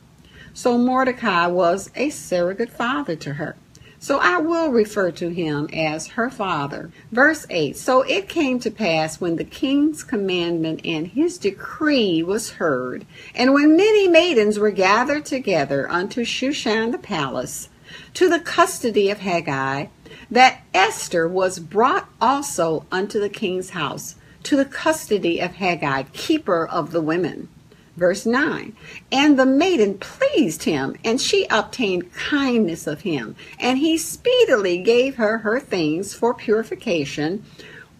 So 0.53 0.77
Mordecai 0.77 1.47
was 1.47 1.89
a 1.95 2.11
surrogate 2.11 2.71
father 2.71 3.15
to 3.15 3.33
her. 3.33 3.55
So 4.03 4.17
I 4.17 4.39
will 4.39 4.69
refer 4.69 5.11
to 5.11 5.29
him 5.29 5.69
as 5.71 6.07
her 6.07 6.29
father. 6.29 6.91
Verse 7.13 7.45
8 7.49 7.77
So 7.77 8.01
it 8.01 8.27
came 8.27 8.59
to 8.59 8.69
pass 8.69 9.21
when 9.21 9.37
the 9.37 9.45
king's 9.45 10.03
commandment 10.03 10.81
and 10.83 11.07
his 11.07 11.37
decree 11.37 12.21
was 12.21 12.59
heard, 12.59 13.05
and 13.33 13.53
when 13.53 13.77
many 13.77 14.09
maidens 14.09 14.59
were 14.59 14.71
gathered 14.71 15.23
together 15.23 15.89
unto 15.89 16.25
Shushan 16.25 16.91
the 16.91 16.97
palace, 16.97 17.69
to 18.15 18.27
the 18.27 18.41
custody 18.41 19.09
of 19.09 19.19
Hegai, 19.19 19.87
that 20.29 20.63
Esther 20.73 21.25
was 21.25 21.59
brought 21.59 22.09
also 22.19 22.85
unto 22.91 23.21
the 23.21 23.29
king's 23.29 23.69
house, 23.69 24.15
to 24.43 24.57
the 24.57 24.65
custody 24.65 25.39
of 25.39 25.51
Hegai, 25.53 26.11
keeper 26.11 26.67
of 26.67 26.91
the 26.91 27.01
women. 27.01 27.47
Verse 27.95 28.25
9 28.25 28.75
And 29.11 29.37
the 29.37 29.45
maiden 29.45 29.99
pleased 29.99 30.63
him, 30.63 30.95
and 31.03 31.21
she 31.21 31.45
obtained 31.49 32.13
kindness 32.13 32.87
of 32.87 33.01
him, 33.01 33.35
and 33.59 33.77
he 33.77 33.97
speedily 33.97 34.79
gave 34.79 35.15
her 35.15 35.39
her 35.39 35.59
things 35.59 36.13
for 36.13 36.33
purification, 36.33 37.43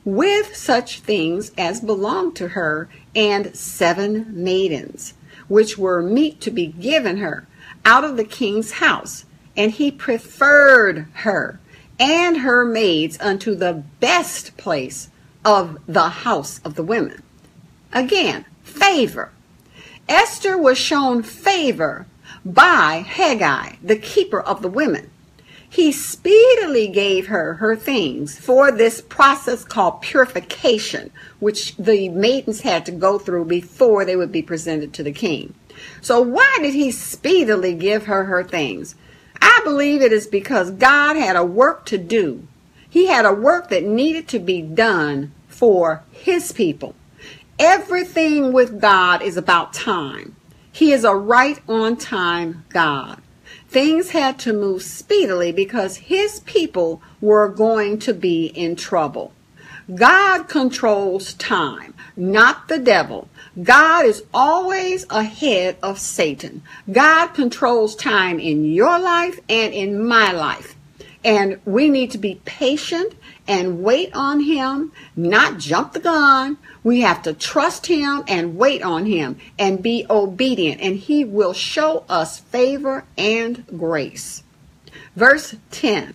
with 0.04 0.56
such 0.56 1.00
things 1.02 1.52
as 1.58 1.80
belonged 1.80 2.36
to 2.38 2.50
her, 2.50 2.90
and 3.16 3.56
seven 3.56 4.26
maidens, 4.32 5.14
which 5.48 5.78
were 5.78 6.02
meet 6.02 6.42
to 6.42 6.52
be 6.52 6.68
given 6.68 7.18
her 7.18 7.48
out 7.86 8.04
of 8.04 8.18
the 8.18 8.24
king's 8.24 8.74
house. 8.74 9.26
And 9.56 9.72
he 9.72 9.92
preferred 9.92 11.06
her 11.14 11.60
and 12.00 12.38
her 12.38 12.66
maids 12.66 13.20
unto 13.20 13.54
the 13.54 13.84
best 14.00 14.58
place 14.58 15.10
of 15.46 15.78
the 15.88 16.10
house 16.10 16.60
of 16.66 16.74
the 16.76 16.84
women. 16.84 17.22
Again, 17.92 18.46
favor. 18.64 19.32
Esther 20.10 20.58
was 20.58 20.78
shown 20.78 21.24
favor 21.24 22.06
by 22.44 23.06
Hegai, 23.08 23.78
the 23.82 23.96
keeper 23.96 24.42
of 24.42 24.62
the 24.62 24.68
women. 24.68 25.10
He 25.70 25.92
speedily 25.92 26.88
gave 26.88 27.28
her 27.28 27.56
her 27.56 27.76
things 27.76 28.38
for 28.38 28.72
this 28.72 29.02
process 29.02 29.64
called 29.64 30.02
purification, 30.02 31.10
which 31.40 31.76
the 31.78 32.10
maidens 32.10 32.62
had 32.62 32.86
to 32.86 32.92
go 32.92 33.18
through 33.18 33.46
before 33.46 34.06
they 34.06 34.16
would 34.16 34.32
be 34.32 34.44
presented 34.44 34.94
to 34.94 35.04
the 35.04 35.12
king. 35.12 35.56
So, 36.02 36.22
why 36.22 36.58
did 36.62 36.74
he 36.74 36.92
speedily 36.92 37.74
give 37.74 38.06
her 38.06 38.26
her 38.26 38.44
things? 38.44 38.96
I 39.42 39.62
believe 39.64 40.02
it 40.02 40.14
is 40.14 40.28
because 40.28 40.70
God 40.70 41.16
had 41.16 41.36
a 41.36 41.46
work 41.46 41.86
to 41.88 41.98
do. 41.98 42.48
He 42.88 43.08
had 43.08 43.26
a 43.26 43.34
work 43.34 43.70
that 43.70 43.84
needed 43.84 44.28
to 44.28 44.40
be 44.40 44.62
done 44.62 45.32
for 45.48 46.04
his 46.12 46.52
people. 46.52 46.94
Everything 47.60 48.52
with 48.52 48.82
God 48.82 49.22
is 49.22 49.38
about 49.38 49.74
time. 49.74 50.36
He 50.72 50.92
is 50.92 51.04
a 51.04 51.16
right 51.16 51.62
on 51.70 51.98
time 51.98 52.66
God. 52.70 53.22
Things 53.68 54.10
had 54.10 54.40
to 54.40 54.54
move 54.54 54.82
speedily 54.82 55.52
because 55.52 55.98
his 55.98 56.40
people 56.42 57.02
were 57.22 57.50
going 57.50 58.00
to 58.00 58.14
be 58.14 58.48
in 58.48 58.76
trouble. 58.76 59.34
God 59.94 60.44
controls 60.48 61.34
time, 61.34 61.94
not 62.16 62.68
the 62.70 62.80
devil. 62.80 63.28
God 63.62 64.06
is 64.06 64.24
always 64.34 65.06
ahead 65.10 65.78
of 65.84 66.00
Satan. 66.00 66.64
God 66.92 67.28
controls 67.30 67.96
time 67.96 68.40
in 68.40 68.66
your 68.66 68.98
life 68.98 69.40
and 69.50 69.74
in 69.74 70.04
my 70.04 70.32
life. 70.32 70.76
And 71.24 71.60
we 71.66 71.90
need 71.90 72.12
to 72.12 72.18
be 72.18 72.42
patient 72.46 73.14
and 73.48 73.84
wait 73.84 74.12
on 74.14 74.42
Him, 74.42 74.92
not 75.16 75.58
jump 75.58 75.94
the 75.94 76.00
gun. 76.00 76.58
We 76.84 77.02
have 77.02 77.22
to 77.24 77.34
trust 77.34 77.88
Him 77.88 78.24
and 78.28 78.58
wait 78.58 78.82
on 78.82 79.06
Him 79.06 79.38
and 79.60 79.84
be 79.84 80.06
obedient, 80.10 80.82
and 80.82 80.98
He 80.98 81.24
will 81.24 81.54
show 81.54 82.06
us 82.10 82.40
favor 82.40 83.06
and 83.18 83.66
grace. 83.78 84.44
Verse 85.16 85.56
10 85.72 86.14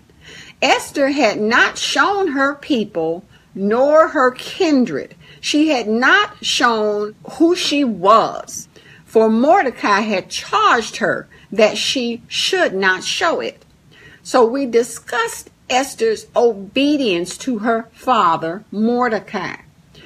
Esther 0.60 1.10
had 1.10 1.40
not 1.40 1.78
shown 1.78 2.28
her 2.28 2.54
people 2.54 3.24
nor 3.54 4.08
her 4.08 4.30
kindred 4.32 5.14
she 5.40 5.68
had 5.68 5.88
not 5.88 6.44
shown 6.44 7.14
who 7.32 7.54
she 7.54 7.84
was, 7.84 8.68
for 9.04 9.28
Mordecai 9.28 10.00
had 10.00 10.28
charged 10.28 10.96
her 10.96 11.28
that 11.52 11.78
she 11.78 12.22
should 12.28 12.74
not 12.74 13.04
show 13.04 13.40
it. 13.40 13.64
So 14.22 14.44
we 14.44 14.66
discussed 14.66 15.50
Esther's 15.70 16.26
obedience 16.34 17.36
to 17.38 17.58
her 17.58 17.88
father, 17.92 18.64
Mordecai. 18.70 19.56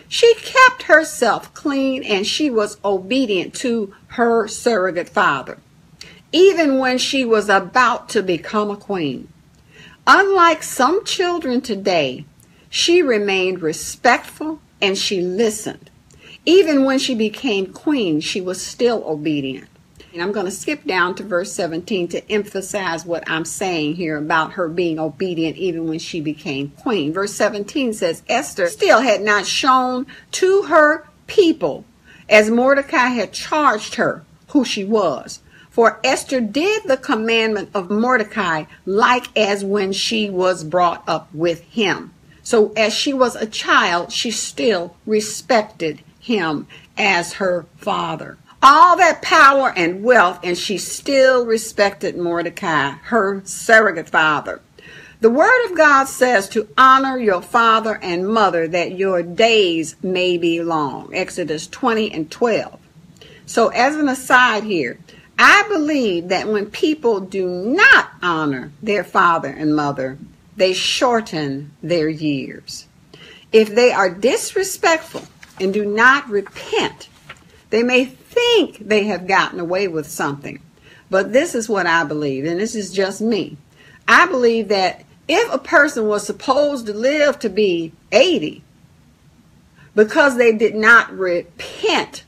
She 0.08 0.34
kept 0.34 0.82
herself 0.84 1.54
clean 1.54 2.02
and 2.02 2.26
she 2.26 2.50
was 2.50 2.78
obedient 2.84 3.54
to 3.54 3.94
her 4.08 4.46
surrogate 4.46 5.08
father, 5.08 5.58
even 6.32 6.78
when 6.78 6.98
she 6.98 7.24
was 7.24 7.48
about 7.48 8.08
to 8.10 8.22
become 8.22 8.70
a 8.70 8.76
queen. 8.76 9.28
Unlike 10.06 10.64
some 10.64 11.04
children 11.04 11.60
today, 11.60 12.24
she 12.68 13.00
remained 13.02 13.62
respectful 13.62 14.60
and 14.80 14.98
she 14.98 15.20
listened. 15.20 15.90
Even 16.44 16.84
when 16.84 16.98
she 16.98 17.14
became 17.14 17.72
queen, 17.72 18.20
she 18.20 18.40
was 18.40 18.60
still 18.60 19.04
obedient. 19.06 19.68
And 20.12 20.20
I'm 20.20 20.32
going 20.32 20.44
to 20.44 20.52
skip 20.52 20.84
down 20.84 21.14
to 21.14 21.22
verse 21.22 21.52
17 21.52 22.08
to 22.08 22.30
emphasize 22.30 23.06
what 23.06 23.24
I'm 23.30 23.46
saying 23.46 23.96
here 23.96 24.18
about 24.18 24.52
her 24.52 24.68
being 24.68 24.98
obedient 24.98 25.56
even 25.56 25.88
when 25.88 25.98
she 25.98 26.20
became 26.20 26.70
queen. 26.70 27.14
Verse 27.14 27.32
17 27.32 27.94
says, 27.94 28.22
Esther 28.28 28.68
still 28.68 29.00
had 29.00 29.22
not 29.22 29.46
shown 29.46 30.06
to 30.32 30.64
her 30.64 31.08
people, 31.26 31.86
as 32.28 32.50
Mordecai 32.50 33.08
had 33.08 33.32
charged 33.32 33.94
her, 33.94 34.22
who 34.48 34.66
she 34.66 34.84
was. 34.84 35.40
For 35.70 35.98
Esther 36.04 36.42
did 36.42 36.82
the 36.84 36.98
commandment 36.98 37.70
of 37.72 37.90
Mordecai 37.90 38.64
like 38.84 39.34
as 39.34 39.64
when 39.64 39.92
she 39.92 40.28
was 40.28 40.62
brought 40.62 41.02
up 41.08 41.32
with 41.32 41.62
him. 41.62 42.12
So 42.42 42.72
as 42.76 42.92
she 42.92 43.14
was 43.14 43.34
a 43.34 43.46
child, 43.46 44.12
she 44.12 44.30
still 44.30 44.94
respected 45.06 46.02
him 46.20 46.66
as 46.98 47.34
her 47.34 47.64
father. 47.78 48.36
All 48.64 48.96
that 48.98 49.22
power 49.22 49.72
and 49.76 50.04
wealth, 50.04 50.38
and 50.44 50.56
she 50.56 50.78
still 50.78 51.44
respected 51.44 52.16
Mordecai, 52.16 52.90
her 52.90 53.42
surrogate 53.44 54.08
father. 54.08 54.60
The 55.20 55.30
Word 55.30 55.66
of 55.66 55.76
God 55.76 56.04
says 56.04 56.48
to 56.50 56.68
honor 56.78 57.18
your 57.18 57.42
father 57.42 57.98
and 58.02 58.28
mother 58.28 58.68
that 58.68 58.96
your 58.96 59.22
days 59.22 59.96
may 60.02 60.38
be 60.38 60.62
long. 60.62 61.12
Exodus 61.12 61.66
20 61.66 62.12
and 62.12 62.30
12. 62.30 62.78
So, 63.46 63.68
as 63.68 63.96
an 63.96 64.08
aside 64.08 64.64
here, 64.64 64.98
I 65.38 65.64
believe 65.68 66.28
that 66.28 66.46
when 66.48 66.70
people 66.70 67.18
do 67.18 67.48
not 67.48 68.10
honor 68.22 68.72
their 68.80 69.02
father 69.02 69.48
and 69.48 69.74
mother, 69.74 70.18
they 70.56 70.72
shorten 70.72 71.72
their 71.82 72.08
years. 72.08 72.86
If 73.50 73.74
they 73.74 73.90
are 73.90 74.10
disrespectful 74.10 75.22
and 75.60 75.74
do 75.74 75.84
not 75.84 76.28
repent, 76.28 77.08
they 77.70 77.82
may 77.82 78.06
think 78.32 78.78
they 78.78 79.04
have 79.04 79.26
gotten 79.26 79.60
away 79.60 79.88
with 79.88 80.06
something. 80.10 80.60
But 81.10 81.32
this 81.32 81.54
is 81.54 81.68
what 81.68 81.86
I 81.86 82.04
believe, 82.04 82.44
and 82.44 82.58
this 82.58 82.74
is 82.74 82.92
just 82.92 83.20
me. 83.20 83.56
I 84.08 84.26
believe 84.26 84.68
that 84.68 85.04
if 85.28 85.52
a 85.52 85.58
person 85.58 86.08
was 86.08 86.26
supposed 86.26 86.86
to 86.86 86.94
live 86.94 87.38
to 87.40 87.48
be 87.48 87.92
80, 88.10 88.62
because 89.94 90.36
they 90.36 90.52
did 90.52 90.74
not 90.74 91.12
repent 91.12 92.24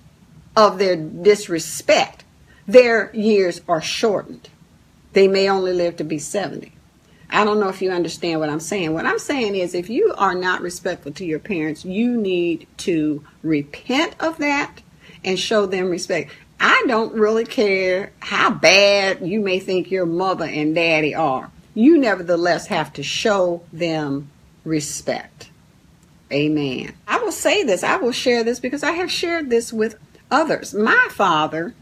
of 0.56 0.78
their 0.78 0.96
disrespect, 0.96 2.24
their 2.66 3.10
years 3.14 3.60
are 3.68 3.82
shortened. 3.82 4.48
They 5.12 5.28
may 5.28 5.48
only 5.48 5.72
live 5.72 5.96
to 5.96 6.04
be 6.04 6.18
70. 6.18 6.72
I 7.30 7.44
don't 7.44 7.58
know 7.58 7.68
if 7.68 7.82
you 7.82 7.90
understand 7.90 8.40
what 8.40 8.50
I'm 8.50 8.60
saying. 8.60 8.92
What 8.92 9.06
I'm 9.06 9.18
saying 9.18 9.56
is 9.56 9.74
if 9.74 9.90
you 9.90 10.14
are 10.16 10.34
not 10.34 10.60
respectful 10.60 11.12
to 11.12 11.24
your 11.24 11.38
parents, 11.38 11.84
you 11.84 12.16
need 12.16 12.66
to 12.78 13.24
repent 13.42 14.14
of 14.20 14.38
that 14.38 14.82
and 15.24 15.38
show 15.38 15.66
them 15.66 15.90
respect. 15.90 16.30
I 16.60 16.84
don't 16.86 17.14
really 17.14 17.44
care 17.44 18.12
how 18.20 18.50
bad 18.50 19.26
you 19.26 19.40
may 19.40 19.58
think 19.58 19.90
your 19.90 20.06
mother 20.06 20.44
and 20.44 20.74
daddy 20.74 21.14
are. 21.14 21.50
You 21.74 21.98
nevertheless 21.98 22.68
have 22.68 22.92
to 22.94 23.02
show 23.02 23.62
them 23.72 24.30
respect. 24.64 25.50
Amen. 26.32 26.94
I 27.06 27.18
will 27.18 27.32
say 27.32 27.64
this, 27.64 27.82
I 27.82 27.96
will 27.96 28.12
share 28.12 28.44
this 28.44 28.60
because 28.60 28.82
I 28.82 28.92
have 28.92 29.10
shared 29.10 29.50
this 29.50 29.72
with 29.72 29.96
others. 30.30 30.74
My 30.74 31.08
father 31.10 31.74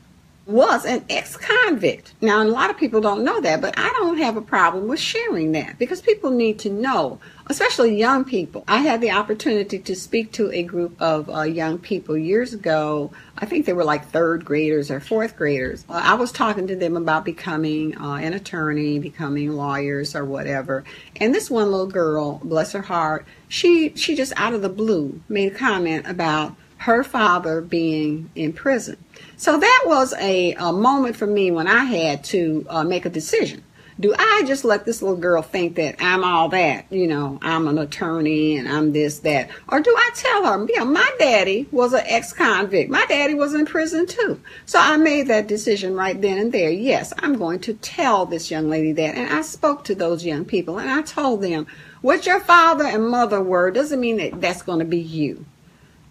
was 0.46 0.84
an 0.84 1.04
ex 1.08 1.37
convict. 1.37 2.14
Now, 2.20 2.42
a 2.42 2.44
lot 2.44 2.70
of 2.70 2.76
people 2.76 3.00
don't 3.00 3.25
know 3.25 3.40
that, 3.40 3.61
but 3.61 3.78
I 3.78 3.88
don't 3.90 4.18
have 4.18 4.37
a 4.37 4.42
problem 4.42 4.88
with 4.88 4.99
sharing 4.99 5.52
that 5.52 5.78
because 5.78 6.02
people 6.02 6.30
need 6.30 6.58
to 6.61 6.70
know, 6.70 7.20
especially 7.46 7.96
young 7.96 8.25
people. 8.25 8.64
I 8.66 8.78
had 8.78 9.00
the 9.00 9.12
opportunity 9.12 9.78
to 9.78 9.94
speak 9.94 10.32
to 10.32 10.50
a 10.50 10.64
group 10.64 11.00
of 11.00 11.30
uh, 11.30 11.42
young 11.42 11.78
people 11.78 12.16
years 12.16 12.52
ago. 12.52 13.12
I 13.38 13.46
think 13.46 13.66
they 13.66 13.72
were 13.72 13.84
like 13.84 14.06
third 14.06 14.44
graders 14.44 14.90
or 14.90 14.99
fourth 14.99 15.37
graders. 15.37 15.84
Uh, 15.88 16.00
I 16.02 16.14
was 16.14 16.32
talking 16.32 16.66
to 16.66 16.76
them 16.76 16.96
about 16.96 17.25
becoming 17.25 17.96
uh, 17.96 18.14
an 18.14 18.32
attorney, 18.32 18.99
becoming 18.99 19.52
lawyers 19.52 20.16
or 20.16 20.25
whatever. 20.25 20.82
And 21.16 21.32
this 21.32 21.50
one 21.50 21.70
little 21.70 21.87
girl, 21.87 22.40
bless 22.42 22.72
her 22.72 22.82
heart, 22.82 23.26
she 23.49 23.94
she 23.94 24.16
just 24.16 24.32
out 24.37 24.54
of 24.54 24.62
the 24.62 24.68
blue 24.68 25.20
made 25.28 25.52
a 25.52 25.54
comment 25.54 26.06
about 26.08 26.56
her 26.83 27.05
father 27.05 27.61
being 27.61 28.29
in 28.35 28.53
prison. 28.53 28.97
So 29.37 29.57
that 29.59 29.85
was 29.87 30.12
a, 30.15 30.55
a 30.55 30.73
moment 30.73 31.15
for 31.15 31.27
me 31.27 31.53
when 31.53 31.69
I 31.69 31.85
had 31.85 32.25
to 32.25 32.67
uh, 32.69 32.83
make 32.83 33.07
a 33.07 33.11
decision. 33.11 33.62
Do 34.01 34.12
I 34.19 34.43
just 34.47 34.65
let 34.65 34.85
this 34.85 35.01
little 35.01 35.17
girl 35.17 35.43
think 35.43 35.77
that 35.77 35.97
I'm 36.01 36.25
all 36.25 36.49
that, 36.49 36.87
you 36.91 37.07
know, 37.07 37.39
I'm 37.41 37.69
an 37.69 37.79
attorney 37.79 38.57
and 38.57 38.69
I'm 38.69 38.93
this, 38.93 39.21
that? 39.21 39.51
Or 39.69 39.79
do 39.79 39.95
I 39.97 40.11
tell 40.15 40.45
her, 40.45 40.67
yeah, 40.69 40.83
my 40.83 41.09
daddy 41.21 41.69
was 41.71 41.93
an 41.93 42.03
ex 42.07 42.33
convict. 42.33 42.91
My 42.91 43.07
daddy 43.07 43.35
was 43.35 43.55
in 43.55 43.65
prison 43.65 44.07
too. 44.07 44.41
So 44.67 44.81
I 44.81 44.97
made 44.97 45.29
that 45.29 45.47
decision 45.47 45.95
right 45.95 46.21
then 46.21 46.39
and 46.39 46.51
there. 46.51 46.71
Yes, 46.71 47.12
I'm 47.19 47.39
going 47.39 47.61
to 47.61 47.75
tell 47.75 48.27
this 48.27 48.51
young 48.51 48.69
lady 48.69 48.91
that. 48.93 49.15
And 49.15 49.33
I 49.33 49.43
spoke 49.43 49.85
to 49.85 49.95
those 49.95 50.25
young 50.25 50.47
people 50.47 50.81
and 50.81 50.91
I 50.91 51.03
told 51.03 51.43
them, 51.43 51.69
what 52.01 52.27
your 52.27 52.41
father 52.41 52.85
and 52.85 53.09
mother 53.09 53.41
were 53.41 53.71
doesn't 53.71 54.01
mean 54.01 54.17
that 54.17 54.41
that's 54.41 54.62
going 54.62 54.81
to 54.81 54.85
be 54.85 54.99
you. 54.99 55.45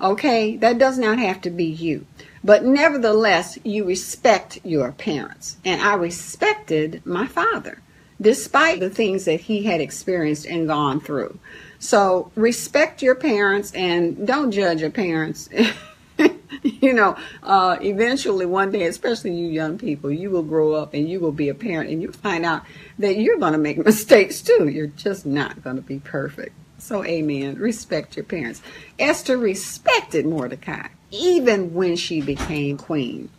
Okay? 0.01 0.57
That 0.57 0.77
does 0.77 0.97
not 0.97 1.19
have 1.19 1.41
to 1.41 1.49
be 1.49 1.65
you. 1.65 2.05
But 2.43 2.65
nevertheless, 2.65 3.59
you 3.63 3.85
respect 3.85 4.59
your 4.63 4.91
parents. 4.91 5.57
And 5.63 5.81
I 5.81 5.93
respected 5.93 7.01
my 7.05 7.27
father, 7.27 7.81
despite 8.19 8.79
the 8.79 8.89
things 8.89 9.25
that 9.25 9.41
he 9.41 9.63
had 9.63 9.79
experienced 9.79 10.45
and 10.47 10.67
gone 10.67 10.99
through. 10.99 11.37
So 11.79 12.31
respect 12.35 13.01
your 13.01 13.15
parents 13.15 13.71
and 13.73 14.25
don't 14.25 14.51
judge 14.51 14.81
your 14.81 14.91
parents. 14.91 15.49
you 16.63 16.93
know, 16.93 17.15
uh, 17.43 17.77
eventually 17.81 18.45
one 18.45 18.71
day, 18.71 18.85
especially 18.85 19.33
you 19.33 19.47
young 19.47 19.77
people, 19.77 20.11
you 20.11 20.29
will 20.29 20.43
grow 20.43 20.73
up 20.73 20.93
and 20.93 21.09
you 21.09 21.19
will 21.19 21.31
be 21.31 21.49
a 21.49 21.55
parent 21.55 21.89
and 21.89 22.01
you 22.01 22.11
find 22.11 22.45
out 22.45 22.63
that 22.99 23.17
you're 23.17 23.37
going 23.37 23.53
to 23.53 23.59
make 23.59 23.77
mistakes 23.85 24.41
too. 24.41 24.67
You're 24.67 24.87
just 24.87 25.25
not 25.25 25.63
going 25.63 25.75
to 25.75 25.81
be 25.81 25.99
perfect. 25.99 26.55
So, 26.81 27.05
amen. 27.05 27.59
Respect 27.59 28.17
your 28.17 28.25
parents. 28.25 28.61
Esther 28.97 29.37
respected 29.37 30.25
Mordecai 30.25 30.87
even 31.11 31.73
when 31.73 31.95
she 31.95 32.21
became 32.21 32.77
queen. 32.77 33.29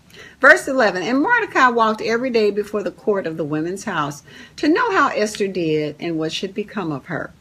Verse 0.41 0.69
11 0.69 1.03
And 1.03 1.21
Mordecai 1.21 1.69
walked 1.69 2.03
every 2.03 2.31
day 2.31 2.51
before 2.51 2.83
the 2.83 2.91
court 2.91 3.27
of 3.27 3.37
the 3.37 3.45
women's 3.45 3.85
house 3.85 4.23
to 4.57 4.69
know 4.69 4.93
how 4.93 5.09
Esther 5.09 5.49
did 5.49 5.97
and 5.99 6.19
what 6.19 6.33
should 6.33 6.55
become 6.55 6.93
of 6.93 7.07
her. 7.07 7.33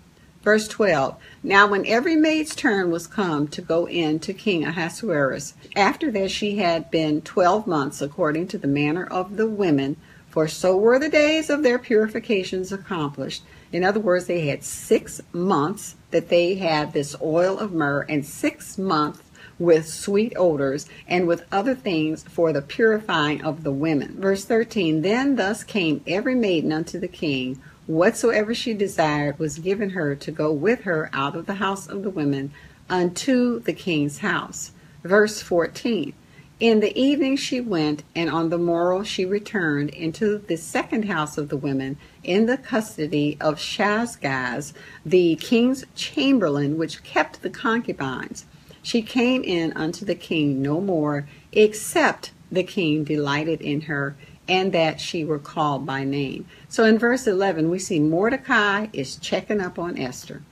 Verse 0.41 0.67
12 0.67 1.17
Now, 1.43 1.67
when 1.67 1.85
every 1.85 2.15
maid's 2.15 2.55
turn 2.55 2.89
was 2.89 3.05
come 3.05 3.47
to 3.49 3.61
go 3.61 3.87
in 3.87 4.19
to 4.21 4.33
King 4.33 4.65
Ahasuerus, 4.65 5.53
after 5.75 6.09
that 6.11 6.31
she 6.31 6.57
had 6.57 6.89
been 6.89 7.21
twelve 7.21 7.67
months 7.67 8.01
according 8.01 8.47
to 8.47 8.57
the 8.57 8.67
manner 8.67 9.05
of 9.05 9.37
the 9.37 9.47
women, 9.47 9.97
for 10.31 10.47
so 10.47 10.77
were 10.77 10.97
the 10.97 11.09
days 11.09 11.49
of 11.49 11.61
their 11.61 11.77
purifications 11.77 12.71
accomplished. 12.71 13.43
In 13.73 13.83
other 13.83 13.99
words, 13.99 14.25
they 14.25 14.47
had 14.47 14.63
six 14.63 15.21
months 15.33 15.95
that 16.11 16.29
they 16.29 16.55
had 16.55 16.93
this 16.93 17.15
oil 17.21 17.59
of 17.59 17.73
myrrh, 17.73 18.05
and 18.07 18.25
six 18.25 18.77
months 18.77 19.21
with 19.59 19.87
sweet 19.87 20.33
odors 20.37 20.87
and 21.07 21.27
with 21.27 21.45
other 21.51 21.75
things 21.75 22.23
for 22.23 22.53
the 22.53 22.61
purifying 22.61 23.43
of 23.43 23.63
the 23.63 23.71
women. 23.71 24.15
Verse 24.19 24.45
13 24.45 25.01
Then 25.01 25.35
thus 25.35 25.63
came 25.63 26.01
every 26.07 26.35
maiden 26.35 26.71
unto 26.71 26.97
the 26.97 27.09
king. 27.09 27.61
Whatsoever 27.85 28.55
she 28.55 28.73
desired 28.73 29.37
was 29.37 29.59
given 29.59 29.91
her 29.91 30.15
to 30.15 30.31
go 30.31 30.51
with 30.51 30.83
her 30.83 31.09
out 31.11 31.35
of 31.35 31.45
the 31.45 31.55
house 31.55 31.87
of 31.87 32.03
the 32.03 32.09
women 32.09 32.53
unto 32.89 33.59
the 33.59 33.73
king's 33.73 34.19
house. 34.19 34.71
Verse 35.03 35.41
14 35.41 36.13
In 36.61 36.79
the 36.79 36.95
evening 36.95 37.37
she 37.37 37.59
went, 37.59 38.03
and 38.15 38.29
on 38.29 38.51
the 38.51 38.57
morrow 38.59 39.01
she 39.01 39.25
returned 39.25 39.89
into 39.89 40.37
the 40.37 40.57
second 40.57 41.05
house 41.05 41.35
of 41.39 41.49
the 41.49 41.57
women 41.57 41.97
in 42.23 42.45
the 42.45 42.55
custody 42.55 43.35
of 43.41 43.55
Shaashgaz, 43.55 44.71
the 45.03 45.37
king's 45.37 45.85
chamberlain, 45.95 46.77
which 46.77 47.03
kept 47.03 47.41
the 47.41 47.49
concubines. 47.49 48.45
She 48.83 49.01
came 49.01 49.43
in 49.43 49.73
unto 49.73 50.05
the 50.05 50.13
king 50.13 50.61
no 50.61 50.79
more, 50.79 51.27
except 51.51 52.31
the 52.51 52.61
king 52.61 53.05
delighted 53.05 53.59
in 53.61 53.81
her, 53.81 54.15
and 54.47 54.71
that 54.71 55.01
she 55.01 55.25
were 55.25 55.39
called 55.39 55.87
by 55.87 56.03
name. 56.03 56.45
So 56.69 56.83
in 56.83 56.99
verse 56.99 57.25
11, 57.25 57.71
we 57.71 57.79
see 57.79 57.99
Mordecai 57.99 58.85
is 58.93 59.15
checking 59.15 59.61
up 59.61 59.79
on 59.79 59.97
Esther. 59.97 60.43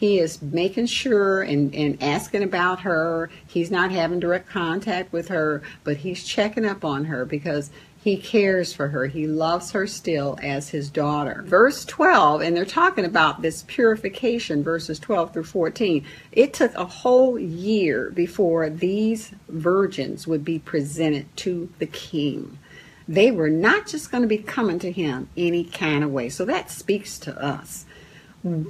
He 0.00 0.18
is 0.18 0.40
making 0.40 0.86
sure 0.86 1.42
and, 1.42 1.74
and 1.74 2.02
asking 2.02 2.42
about 2.42 2.80
her. 2.80 3.28
He's 3.46 3.70
not 3.70 3.90
having 3.90 4.18
direct 4.18 4.48
contact 4.48 5.12
with 5.12 5.28
her, 5.28 5.60
but 5.84 5.98
he's 5.98 6.24
checking 6.24 6.64
up 6.64 6.86
on 6.86 7.04
her 7.04 7.26
because 7.26 7.70
he 8.02 8.16
cares 8.16 8.72
for 8.72 8.88
her. 8.88 9.08
He 9.08 9.26
loves 9.26 9.72
her 9.72 9.86
still 9.86 10.38
as 10.42 10.70
his 10.70 10.88
daughter. 10.88 11.42
Verse 11.46 11.84
12, 11.84 12.40
and 12.40 12.56
they're 12.56 12.64
talking 12.64 13.04
about 13.04 13.42
this 13.42 13.62
purification, 13.68 14.62
verses 14.62 14.98
12 14.98 15.34
through 15.34 15.44
14. 15.44 16.06
It 16.32 16.54
took 16.54 16.74
a 16.76 16.86
whole 16.86 17.38
year 17.38 18.08
before 18.08 18.70
these 18.70 19.32
virgins 19.50 20.26
would 20.26 20.46
be 20.46 20.60
presented 20.60 21.26
to 21.36 21.68
the 21.78 21.84
king. 21.84 22.58
They 23.06 23.30
were 23.30 23.50
not 23.50 23.86
just 23.86 24.10
going 24.10 24.22
to 24.22 24.28
be 24.28 24.38
coming 24.38 24.78
to 24.78 24.90
him 24.90 25.28
any 25.36 25.64
kind 25.64 26.02
of 26.02 26.10
way. 26.10 26.30
So 26.30 26.46
that 26.46 26.70
speaks 26.70 27.18
to 27.18 27.38
us. 27.38 27.84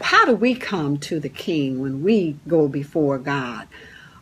How 0.01 0.25
do 0.25 0.35
we 0.35 0.57
come 0.57 0.99
to 0.99 1.21
the 1.21 1.29
king 1.29 1.81
when 1.81 2.03
we 2.03 2.37
go 2.49 2.67
before 2.67 3.19
God? 3.19 3.69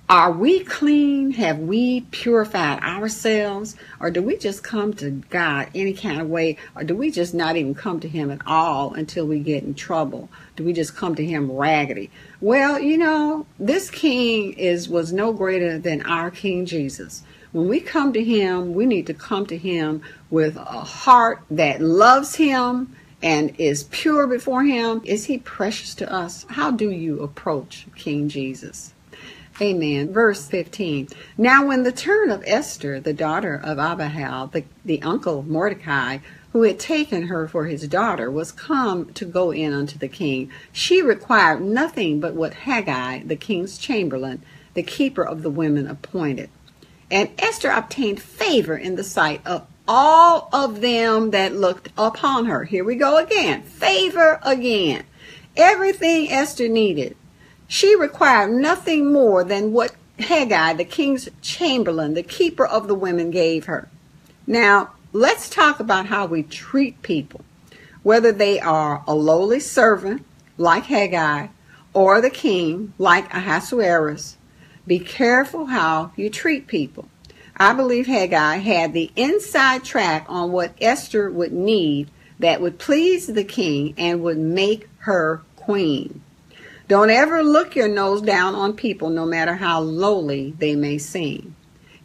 Are 0.06 0.30
we 0.30 0.60
clean? 0.60 1.30
Have 1.32 1.58
we 1.58 2.02
purified 2.10 2.82
ourselves? 2.82 3.74
Or 3.98 4.10
do 4.10 4.20
we 4.22 4.36
just 4.36 4.62
come 4.62 4.92
to 4.94 5.10
God 5.10 5.70
any 5.74 5.94
kind 5.94 6.20
of 6.20 6.28
way? 6.28 6.58
Or 6.76 6.84
do 6.84 6.94
we 6.94 7.10
just 7.10 7.32
not 7.32 7.56
even 7.56 7.74
come 7.74 7.98
to 8.00 8.08
Him 8.08 8.30
at 8.30 8.40
all 8.46 8.92
until 8.92 9.26
we 9.26 9.38
get 9.38 9.64
in 9.64 9.74
trouble? 9.74 10.28
Do 10.56 10.64
we 10.64 10.74
just 10.74 10.94
come 10.94 11.14
to 11.14 11.24
Him 11.24 11.50
raggedy? 11.50 12.10
Well, 12.42 12.78
you 12.78 12.98
know, 12.98 13.46
this 13.58 13.90
King 13.90 14.52
is 14.52 14.86
was 14.86 15.14
no 15.14 15.32
greater 15.32 15.78
than 15.78 16.02
our 16.02 16.30
King 16.30 16.66
Jesus. 16.66 17.22
When 17.52 17.68
we 17.68 17.80
come 17.80 18.12
to 18.12 18.22
Him, 18.22 18.74
we 18.74 18.84
need 18.84 19.06
to 19.06 19.14
come 19.14 19.46
to 19.46 19.56
Him 19.56 20.02
with 20.28 20.56
a 20.56 20.62
heart 20.62 21.42
that 21.50 21.80
loves 21.80 22.34
Him 22.34 22.94
and 23.22 23.54
is 23.58 23.84
pure 23.84 24.26
before 24.26 24.64
Him. 24.64 25.00
Is 25.04 25.26
He 25.26 25.38
precious 25.38 25.94
to 25.96 26.12
us? 26.12 26.46
How 26.50 26.70
do 26.70 26.90
you 26.90 27.20
approach 27.22 27.86
King 27.96 28.28
Jesus? 28.28 28.92
Amen. 29.60 30.12
Verse 30.12 30.46
15. 30.46 31.08
Now, 31.36 31.66
when 31.66 31.82
the 31.82 31.90
turn 31.90 32.30
of 32.30 32.44
Esther, 32.46 33.00
the 33.00 33.12
daughter 33.12 33.60
of 33.60 33.78
Abihail, 33.78 34.48
the, 34.52 34.64
the 34.84 35.02
uncle 35.02 35.40
of 35.40 35.48
Mordecai, 35.48 36.18
who 36.52 36.62
had 36.62 36.78
taken 36.78 37.26
her 37.26 37.48
for 37.48 37.66
his 37.66 37.88
daughter, 37.88 38.30
was 38.30 38.52
come 38.52 39.12
to 39.14 39.24
go 39.24 39.50
in 39.50 39.72
unto 39.72 39.98
the 39.98 40.08
king, 40.08 40.50
she 40.72 41.02
required 41.02 41.60
nothing 41.60 42.20
but 42.20 42.34
what 42.34 42.52
Hegai, 42.52 43.26
the 43.26 43.36
king's 43.36 43.78
chamberlain, 43.78 44.42
the 44.74 44.82
keeper 44.84 45.24
of 45.26 45.42
the 45.42 45.50
women, 45.50 45.88
appointed. 45.88 46.50
And 47.10 47.30
Esther 47.38 47.70
obtained 47.70 48.22
favor 48.22 48.76
in 48.76 48.94
the 48.94 49.04
sight 49.04 49.44
of 49.44 49.66
all 49.88 50.48
of 50.52 50.80
them 50.80 51.30
that 51.30 51.56
looked 51.56 51.88
upon 51.98 52.44
her. 52.44 52.64
Here 52.64 52.84
we 52.84 52.94
go 52.94 53.16
again. 53.16 53.62
Favor 53.62 54.38
again. 54.44 55.04
Everything 55.56 56.30
Esther 56.30 56.68
needed 56.68 57.16
she 57.68 57.94
required 57.94 58.50
nothing 58.50 59.12
more 59.12 59.44
than 59.44 59.72
what 59.72 59.94
Hegai, 60.18 60.76
the 60.76 60.84
king's 60.84 61.28
chamberlain, 61.42 62.14
the 62.14 62.22
keeper 62.22 62.66
of 62.66 62.88
the 62.88 62.94
women, 62.94 63.30
gave 63.30 63.66
her. 63.66 63.88
Now, 64.46 64.92
let's 65.12 65.50
talk 65.50 65.78
about 65.78 66.06
how 66.06 66.26
we 66.26 66.42
treat 66.42 67.02
people, 67.02 67.44
whether 68.02 68.32
they 68.32 68.58
are 68.58 69.04
a 69.06 69.14
lowly 69.14 69.60
servant, 69.60 70.24
like 70.56 70.84
Hegai 70.84 71.50
or 71.92 72.20
the 72.20 72.30
king, 72.30 72.94
like 72.98 73.32
Ahasuerus. 73.32 74.38
Be 74.86 74.98
careful 74.98 75.66
how 75.66 76.12
you 76.16 76.30
treat 76.30 76.66
people. 76.66 77.08
I 77.60 77.72
believe 77.72 78.06
Hegai 78.06 78.62
had 78.62 78.92
the 78.92 79.10
inside 79.16 79.82
track 79.82 80.26
on 80.28 80.52
what 80.52 80.74
Esther 80.80 81.28
would 81.28 81.52
need 81.52 82.08
that 82.38 82.60
would 82.60 82.78
please 82.78 83.26
the 83.26 83.42
king 83.42 83.94
and 83.98 84.22
would 84.22 84.38
make 84.38 84.88
her 84.98 85.42
queen. 85.56 86.22
Don't 86.86 87.10
ever 87.10 87.42
look 87.42 87.74
your 87.74 87.88
nose 87.88 88.22
down 88.22 88.54
on 88.54 88.74
people, 88.74 89.10
no 89.10 89.26
matter 89.26 89.56
how 89.56 89.80
lowly 89.80 90.54
they 90.58 90.76
may 90.76 90.98
seem. 90.98 91.56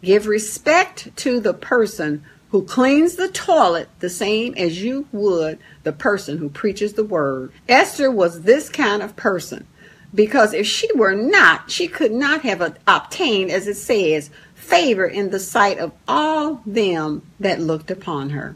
Give 0.02 0.26
respect 0.26 1.16
to 1.18 1.40
the 1.40 1.54
person 1.54 2.24
who 2.50 2.64
cleans 2.64 3.16
the 3.16 3.30
toilet 3.30 3.90
the 4.00 4.10
same 4.10 4.54
as 4.58 4.84
you 4.84 5.08
would 5.12 5.60
the 5.84 5.94
person 5.94 6.40
who 6.40 6.50
preaches 6.50 6.94
the 6.94 7.04
word. 7.04 7.52
Esther 7.70 8.12
was 8.12 8.42
this 8.42 8.70
kind 8.70 9.02
of 9.02 9.16
person 9.16 9.68
because 10.14 10.54
if 10.54 10.68
she 10.68 10.92
were 10.94 11.16
not, 11.16 11.72
she 11.72 11.88
could 11.88 12.12
not 12.12 12.42
have 12.42 12.78
obtained, 12.86 13.50
as 13.50 13.68
it 13.68 13.78
says, 13.78 14.30
favor 14.64 15.06
in 15.06 15.30
the 15.30 15.40
sight 15.40 15.78
of 15.78 15.92
all 16.08 16.62
them 16.66 17.22
that 17.40 17.60
looked 17.60 17.92
upon 17.92 18.32
her. 18.32 18.56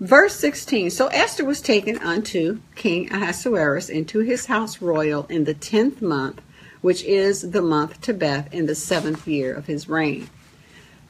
Verse 0.00 0.34
16 0.36 0.90
So 0.90 1.08
Esther 1.08 1.44
was 1.44 1.60
taken 1.60 1.98
unto 1.98 2.60
King 2.74 3.12
Ahasuerus 3.12 3.88
into 3.88 4.20
his 4.20 4.46
house 4.46 4.80
royal 4.80 5.26
in 5.26 5.44
the 5.44 5.54
tenth 5.54 6.00
month, 6.00 6.40
which 6.80 7.02
is 7.04 7.50
the 7.50 7.62
month 7.62 8.00
Tebeth, 8.00 8.52
in 8.52 8.66
the 8.66 8.74
seventh 8.74 9.26
year 9.26 9.52
of 9.52 9.66
his 9.66 9.88
reign. 9.88 10.28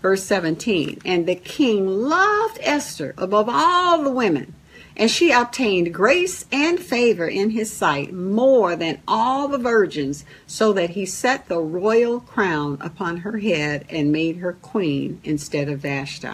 Verse 0.00 0.22
17 0.22 1.00
And 1.04 1.26
the 1.26 1.34
king 1.34 1.86
loved 1.86 2.58
Esther 2.62 3.14
above 3.18 3.48
all 3.48 4.02
the 4.02 4.10
women, 4.10 4.54
and 4.98 5.10
she 5.10 5.30
obtained 5.30 5.94
grace 5.94 6.44
and 6.52 6.78
favor 6.80 7.26
in 7.26 7.50
his 7.50 7.72
sight 7.72 8.12
more 8.12 8.76
than 8.76 9.00
all 9.08 9.48
the 9.48 9.56
virgins, 9.56 10.24
so 10.46 10.72
that 10.74 10.90
he 10.90 11.06
set 11.06 11.48
the 11.48 11.60
royal 11.60 12.20
crown 12.20 12.76
upon 12.80 13.18
her 13.18 13.38
head 13.38 13.86
and 13.88 14.12
made 14.12 14.38
her 14.38 14.52
queen 14.54 15.20
instead 15.24 15.68
of 15.68 15.78
Vashti 15.78 16.28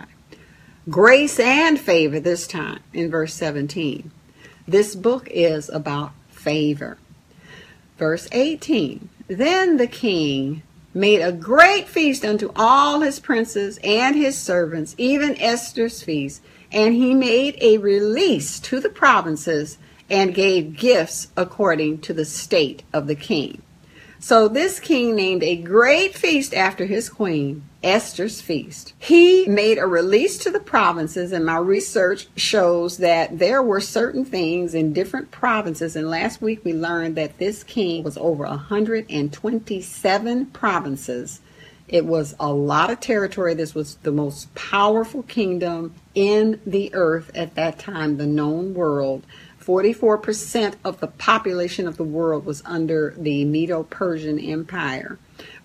grace 0.88 1.40
and 1.40 1.81
favor 1.81 2.20
this 2.20 2.46
time 2.46 2.81
in 2.92 3.11
verse 3.11 3.35
17. 3.35 4.11
This 4.66 4.94
book 4.94 5.29
is 5.31 5.68
about 5.68 6.12
favor. 6.29 6.98
Verse 7.98 8.29
18 8.33 9.09
Then 9.29 9.77
the 9.77 9.87
king 9.87 10.62
made 10.92 11.20
a 11.20 11.33
great 11.33 11.88
feast 11.88 12.24
unto 12.24 12.53
all 12.55 13.00
his 13.00 13.18
princes 13.18 13.79
and 13.83 14.14
his 14.14 14.38
servants, 14.38 14.94
even 14.98 15.40
Esther's 15.40 16.03
feast, 16.03 16.42
and 16.74 16.94
he 16.94 17.14
made 17.14 17.56
a 17.60 17.78
release 17.78 18.58
to 18.58 18.80
the 18.80 18.90
provinces 18.90 19.78
and 20.10 20.34
gave 20.34 20.76
gifts 20.76 21.28
according 21.37 22.00
to 22.00 22.12
the 22.12 22.24
state 22.24 22.82
of 22.92 23.06
the 23.06 23.14
king. 23.14 23.62
So 24.18 24.48
this 24.48 24.80
king 24.80 25.14
named 25.14 25.42
a 25.42 25.54
great 25.54 26.14
feast 26.14 26.54
after 26.54 26.87
his 26.87 27.10
queen, 27.10 27.62
Esther's 27.82 28.40
feast. 28.40 28.94
He 28.98 29.46
made 29.46 29.76
a 29.76 29.87
release 29.87 30.38
to 30.38 30.50
the 30.50 30.60
provinces, 30.60 31.30
and 31.30 31.44
my 31.44 31.58
research 31.58 32.28
shows 32.34 32.96
that 32.98 33.38
there 33.38 33.62
were 33.62 33.82
certain 33.82 34.24
things 34.24 34.74
in 34.74 34.94
different 34.94 35.30
provinces. 35.30 35.94
And 35.94 36.08
last 36.08 36.40
week 36.40 36.64
we 36.64 36.72
learned 36.72 37.16
that 37.16 37.38
this 37.38 37.62
king 37.62 38.02
was 38.02 38.16
over 38.16 38.44
127 38.44 40.46
provinces. 40.46 41.40
It 41.94 42.07
was 42.07 42.35
a 42.40 42.52
lot 42.52 42.90
of 42.90 42.98
territory. 42.98 43.54
This 43.54 43.72
was 43.72 43.94
the 44.02 44.11
most 44.11 44.52
powerful 44.57 45.22
kingdom 45.22 45.94
in 46.12 46.61
the 46.66 46.92
earth 46.92 47.30
at 47.37 47.54
that 47.54 47.78
time, 47.78 48.16
the 48.16 48.26
known 48.26 48.74
world. 48.74 49.24
44% 49.61 50.74
of 50.85 50.98
the 50.98 51.07
population 51.07 51.87
of 51.87 51.96
the 51.96 52.02
world 52.02 52.46
was 52.46 52.64
under 52.64 53.14
the 53.16 53.44
Medo 53.44 53.85
Persian 53.85 54.40
Empire. 54.40 55.20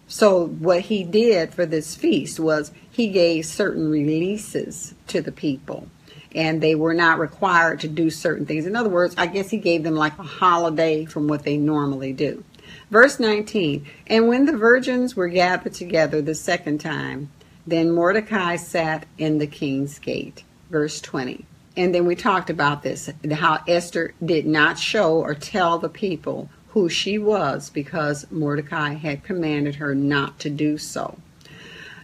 So, 0.08 0.46
what 0.46 0.82
he 0.82 1.04
did 1.04 1.52
for 1.52 1.66
this 1.66 1.96
feast 1.96 2.40
was 2.40 2.74
he 2.92 3.08
gave 3.08 3.48
certain 3.48 3.90
releases 3.90 4.94
to 5.08 5.22
the 5.22 5.32
people, 5.32 5.88
and 6.36 6.62
they 6.62 6.76
were 6.76 6.94
not 6.94 7.18
required 7.18 7.80
to 7.80 7.88
do 7.88 8.12
certain 8.12 8.46
things. 8.46 8.68
In 8.68 8.76
other 8.76 8.90
words, 8.90 9.16
I 9.18 9.26
guess 9.26 9.50
he 9.50 9.58
gave 9.58 9.82
them 9.82 9.96
like 9.96 10.16
a 10.20 10.24
holiday 10.24 11.06
from 11.06 11.28
what 11.28 11.42
they 11.42 11.58
normally 11.58 12.14
do. 12.14 12.44
Verse 12.92 13.20
19 13.20 13.86
And 14.08 14.28
when 14.28 14.46
the 14.46 14.58
virgins 14.58 15.16
were 15.16 15.28
gathered 15.28 15.74
together 15.74 16.22
the 16.22 16.36
second 16.36 16.80
time, 16.80 17.32
then 17.66 17.92
Mordecai 17.92 18.56
sat 18.56 19.06
in 19.18 19.38
the 19.38 19.48
king's 19.48 20.00
gate. 20.00 20.44
Verse 20.70 21.02
20 21.02 21.46
and 21.80 21.96
then 21.96 22.06
we 22.06 22.16
talked 22.16 22.50
about 22.50 22.84
this 22.84 23.10
how 23.32 23.64
Esther 23.66 24.14
did 24.24 24.46
not 24.46 24.78
show 24.78 25.14
or 25.14 25.34
tell 25.34 25.78
the 25.78 25.88
people 25.88 26.50
who 26.70 26.90
she 26.90 27.18
was 27.18 27.70
because 27.70 28.30
Mordecai 28.30 28.96
had 28.96 29.24
commanded 29.24 29.76
her 29.76 29.96
not 29.96 30.40
to 30.40 30.50
do 30.50 30.78
so. 30.78 31.18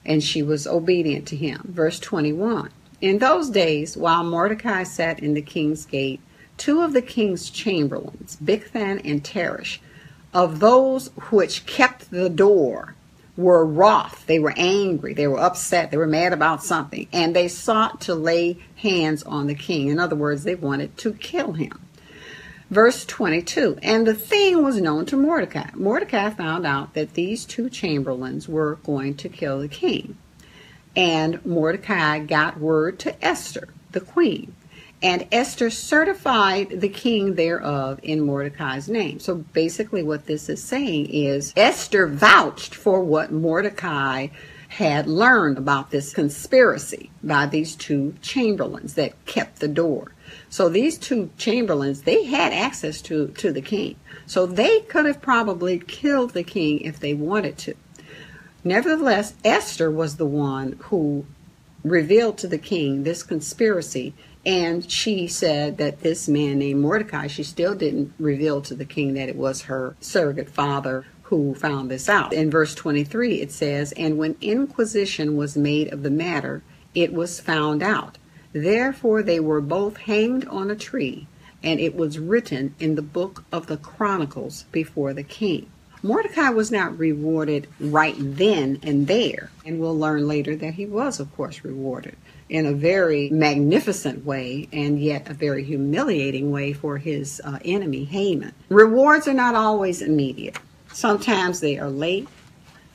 And 0.06 0.24
she 0.24 0.42
was 0.42 0.66
obedient 0.66 1.28
to 1.28 1.36
him. 1.36 1.62
Verse 1.66 2.00
21 2.00 2.70
In 3.02 3.20
those 3.20 3.50
days, 3.50 3.98
while 3.98 4.24
Mordecai 4.24 4.84
sat 4.84 5.20
in 5.20 5.34
the 5.34 5.42
king's 5.42 5.86
gate, 5.86 6.22
two 6.56 6.82
of 6.82 6.94
the 6.94 7.02
king's 7.02 7.50
chamberlains, 7.50 8.38
Bigthan 8.42 9.02
and 9.04 9.26
Teresh, 9.26 9.80
of 10.36 10.60
those 10.60 11.08
which 11.32 11.66
kept 11.66 12.12
the 12.12 12.30
door, 12.30 12.94
were 13.38 13.66
wroth. 13.66 14.26
They 14.28 14.38
were 14.40 14.54
angry. 14.56 15.14
They 15.14 15.28
were 15.28 15.40
upset. 15.40 15.92
They 15.92 15.98
were 15.98 16.08
mad 16.08 16.34
about 16.34 16.64
something. 16.64 17.08
And 17.12 17.36
they 17.36 17.48
sought 17.48 18.02
to 18.02 18.16
lay 18.16 18.58
hands 18.78 19.24
on 19.24 19.48
the 19.48 19.56
king. 19.56 19.88
In 19.88 20.00
other 20.00 20.16
words, 20.16 20.44
they 20.44 20.56
wanted 20.56 20.98
to 21.00 21.14
kill 21.14 21.54
him. 21.54 21.80
Verse 22.70 23.06
22 23.06 23.80
And 23.82 24.06
the 24.06 24.14
thing 24.14 24.64
was 24.64 24.82
known 24.82 25.06
to 25.08 25.18
Mordecai. 25.18 25.70
Mordecai 25.74 26.30
found 26.32 26.66
out 26.66 26.94
that 26.94 27.14
these 27.14 27.46
two 27.46 27.70
chamberlains 27.70 28.48
were 28.48 28.76
going 28.84 29.16
to 29.16 29.30
kill 29.30 29.60
the 29.60 29.68
king. 29.68 30.18
And 30.96 31.46
Mordecai 31.46 32.20
got 32.20 32.60
word 32.60 33.00
to 33.00 33.26
Esther, 33.26 33.70
the 33.92 34.00
queen. 34.00 34.54
And 35.06 35.28
Esther 35.32 35.70
certified 35.70 36.82
the 36.82 36.90
king 36.90 37.36
thereof 37.36 38.00
in 38.02 38.22
Mordecai's 38.22 38.90
name. 38.90 39.20
So 39.20 39.36
basically, 39.36 40.02
what 40.02 40.26
this 40.26 40.50
is 40.50 40.64
saying 40.64 41.12
is 41.12 41.54
Esther 41.56 42.08
vouched 42.08 42.74
for 42.74 43.04
what 43.04 43.32
Mordecai 43.32 44.30
had 44.68 45.06
learned 45.06 45.60
about 45.60 45.92
this 45.92 46.12
conspiracy 46.12 47.12
by 47.24 47.46
these 47.46 47.76
two 47.76 48.16
chamberlains 48.24 48.96
that 48.96 49.24
kept 49.28 49.60
the 49.60 49.68
door. 49.68 50.12
So 50.50 50.70
these 50.70 50.98
two 50.98 51.30
chamberlains, 51.38 52.02
they 52.02 52.24
had 52.24 52.52
access 52.52 53.00
to, 53.04 53.28
to 53.28 53.52
the 53.52 53.62
king. 53.62 53.98
So 54.26 54.48
they 54.48 54.80
could 54.80 55.06
have 55.06 55.22
probably 55.22 55.78
killed 55.78 56.32
the 56.32 56.44
king 56.44 56.80
if 56.80 57.00
they 57.00 57.14
wanted 57.14 57.60
to. 57.60 57.76
Nevertheless, 58.64 59.36
Esther 59.44 59.92
was 59.92 60.16
the 60.16 60.26
one 60.26 60.80
who 60.86 61.28
revealed 61.84 62.40
to 62.40 62.48
the 62.48 62.58
king 62.58 63.04
this 63.04 63.22
conspiracy 63.22 64.16
and 64.46 64.90
she 64.90 65.28
said 65.28 65.78
that 65.80 66.02
this 66.02 66.28
man 66.28 66.60
named 66.60 66.82
Mordecai, 66.82 67.28
she 67.28 67.42
still 67.44 67.74
didn't 67.74 68.14
reveal 68.20 68.62
to 68.62 68.76
the 68.76 68.86
king 68.86 69.16
that 69.16 69.30
it 69.30 69.36
was 69.36 69.64
her 69.64 69.96
surrogate 70.00 70.50
father 70.50 71.06
who 71.24 71.56
found 71.56 71.90
this 71.90 72.08
out. 72.08 72.32
In 72.32 72.52
verse 72.52 72.76
23, 72.76 73.42
it 73.42 73.52
says, 73.52 73.92
And 73.94 74.18
when 74.20 74.36
inquisition 74.42 75.36
was 75.36 75.58
made 75.58 75.92
of 75.92 76.04
the 76.04 76.12
matter, 76.12 76.62
it 76.94 77.12
was 77.12 77.40
found 77.40 77.82
out. 77.82 78.20
Therefore 78.54 79.24
they 79.24 79.40
were 79.40 79.62
both 79.62 79.98
hanged 79.98 80.48
on 80.48 80.70
a 80.70 80.76
tree, 80.76 81.28
and 81.64 81.80
it 81.80 81.96
was 81.96 82.20
written 82.20 82.76
in 82.80 82.94
the 82.94 83.02
book 83.02 83.44
of 83.52 83.66
the 83.66 83.78
Chronicles 83.78 84.66
before 84.72 85.14
the 85.14 85.24
king. 85.24 85.72
Mordecai 86.04 86.50
was 86.50 86.72
not 86.72 87.00
rewarded 87.00 87.68
right 87.80 88.16
then 88.16 88.80
and 88.84 89.08
there, 89.08 89.50
and 89.66 89.80
we'll 89.80 89.98
learn 89.98 90.28
later 90.28 90.56
that 90.56 90.76
he 90.76 90.86
was, 90.86 91.20
of 91.20 91.36
course, 91.36 91.64
rewarded 91.64 92.16
in 92.50 92.66
a 92.66 92.74
very 92.74 93.30
magnificent 93.30 94.24
way 94.26 94.68
and 94.72 95.00
yet 95.00 95.30
a 95.30 95.34
very 95.34 95.64
humiliating 95.64 96.52
way 96.52 96.74
for 96.74 96.98
his 96.98 97.42
uh, 97.44 97.58
enemy, 97.66 98.04
Haman. 98.04 98.54
Rewards 98.70 99.28
are 99.28 99.34
not 99.34 99.56
always 99.56 100.02
immediate, 100.02 100.58
sometimes 100.94 101.60
they 101.60 101.78
are 101.80 101.90
late, 101.90 102.28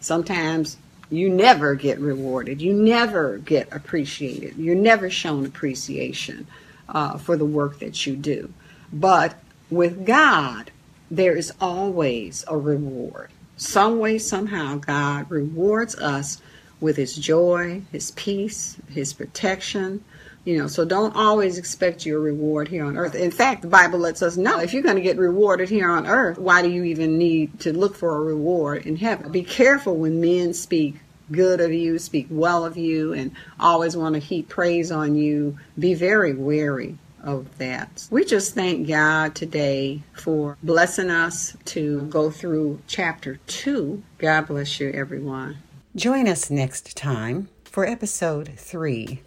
sometimes 0.01 0.77
you 1.11 1.29
never 1.29 1.75
get 1.75 1.99
rewarded, 1.99 2.63
you 2.63 2.73
never 2.73 3.39
get 3.39 3.69
appreciated, 3.73 4.57
you're 4.57 4.77
never 4.77 5.11
shown 5.11 5.45
appreciation 5.45 6.47
uh, 6.89 7.19
for 7.19 7.37
the 7.37 7.45
work 7.45 7.81
that 7.81 8.07
you 8.07 8.15
do. 8.17 8.53
But 8.93 9.37
with 9.71 10.07
God, 10.07 10.71
there 11.11 11.37
is 11.37 11.53
always 11.61 12.45
a 12.47 12.57
reward. 12.57 13.31
Some 13.57 13.99
way, 13.99 14.19
somehow, 14.19 14.77
God 14.77 15.31
rewards 15.31 15.97
us 15.97 16.41
with 16.81 16.97
his 16.97 17.17
joy, 17.17 17.83
his 17.93 18.11
peace, 18.13 18.77
his 18.89 19.13
protection. 19.13 20.05
You 20.45 20.57
know, 20.57 20.69
so 20.69 20.87
don't 20.87 21.15
always 21.15 21.59
expect 21.59 22.07
your 22.07 22.19
reward 22.19 22.69
here 22.69 22.85
on 22.87 22.97
earth. 22.97 23.15
In 23.15 23.31
fact, 23.31 23.61
the 23.61 23.69
Bible 23.69 23.99
lets 23.99 24.23
us 24.23 24.39
know 24.39 24.59
if 24.59 24.73
you're 24.73 24.83
going 24.83 24.97
to 24.97 25.03
get 25.03 25.19
rewarded 25.19 25.69
here 25.69 25.91
on 25.91 26.07
earth, 26.07 26.39
why 26.39 26.63
do 26.63 26.71
you 26.71 26.85
even 26.85 27.19
need 27.19 27.61
to 27.61 27.77
look 27.77 27.95
for 27.95 28.17
a 28.17 28.21
reward 28.21 28.87
in 28.87 28.97
heaven? 28.97 29.31
Be 29.31 29.43
careful 29.43 29.97
when 29.97 30.21
men 30.21 30.55
speak 30.55 30.97
good 31.31 31.61
of 31.61 31.73
you, 31.73 31.99
speak 31.99 32.27
well 32.31 32.65
of 32.65 32.77
you, 32.77 33.13
and 33.13 33.33
always 33.59 33.97
want 33.97 34.15
to 34.15 34.19
heap 34.19 34.49
praise 34.49 34.91
on 34.91 35.15
you. 35.15 35.59
Be 35.79 35.93
very 35.95 36.33
wary 36.33 36.97
of 37.23 37.59
that. 37.59 38.09
We 38.11 38.25
just 38.25 38.55
thank 38.55 38.89
God 38.89 39.35
today 39.35 40.03
for 40.15 40.57
blessing 40.63 41.11
us 41.11 41.57
to 41.67 42.03
go 42.03 42.31
through 42.31 42.81
chapter 42.87 43.37
2. 43.47 44.03
God 44.19 44.47
bless 44.47 44.81
you, 44.81 44.91
everyone. 44.91 45.59
Join 45.97 46.29
us 46.29 46.53
next 46.53 46.97
time 46.97 47.49
for 47.65 47.85
episode 47.85 48.53
3 48.57 49.21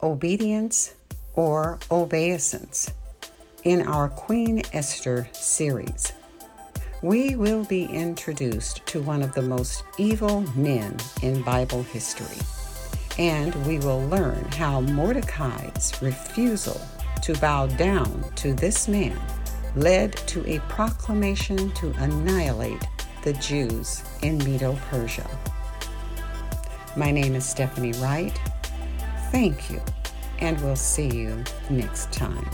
Obedience 0.00 0.94
or 1.34 1.80
obeisance 1.90 2.92
in 3.64 3.82
our 3.88 4.08
Queen 4.08 4.62
Esther 4.72 5.28
series. 5.32 6.12
We 7.02 7.34
will 7.34 7.64
be 7.64 7.86
introduced 7.86 8.86
to 8.86 9.02
one 9.02 9.22
of 9.22 9.34
the 9.34 9.42
most 9.42 9.82
evil 9.98 10.42
men 10.54 10.98
in 11.20 11.42
Bible 11.42 11.82
history, 11.82 12.38
and 13.18 13.52
we 13.66 13.80
will 13.80 14.06
learn 14.06 14.44
how 14.52 14.82
Mordecai's 14.82 15.92
refusal 16.00 16.80
to 17.22 17.34
bow 17.40 17.66
down 17.66 18.24
to 18.36 18.54
this 18.54 18.86
man 18.86 19.20
led 19.74 20.12
to 20.28 20.48
a 20.48 20.60
proclamation 20.68 21.72
to 21.72 21.90
annihilate 21.98 22.86
the 23.24 23.32
Jews 23.32 24.04
in 24.22 24.38
Medo 24.38 24.78
Persia. 24.88 25.28
My 26.94 27.10
name 27.10 27.34
is 27.34 27.46
Stephanie 27.46 27.92
Wright. 27.92 28.38
Thank 29.30 29.70
you, 29.70 29.80
and 30.40 30.60
we'll 30.60 30.76
see 30.76 31.08
you 31.08 31.42
next 31.70 32.12
time. 32.12 32.46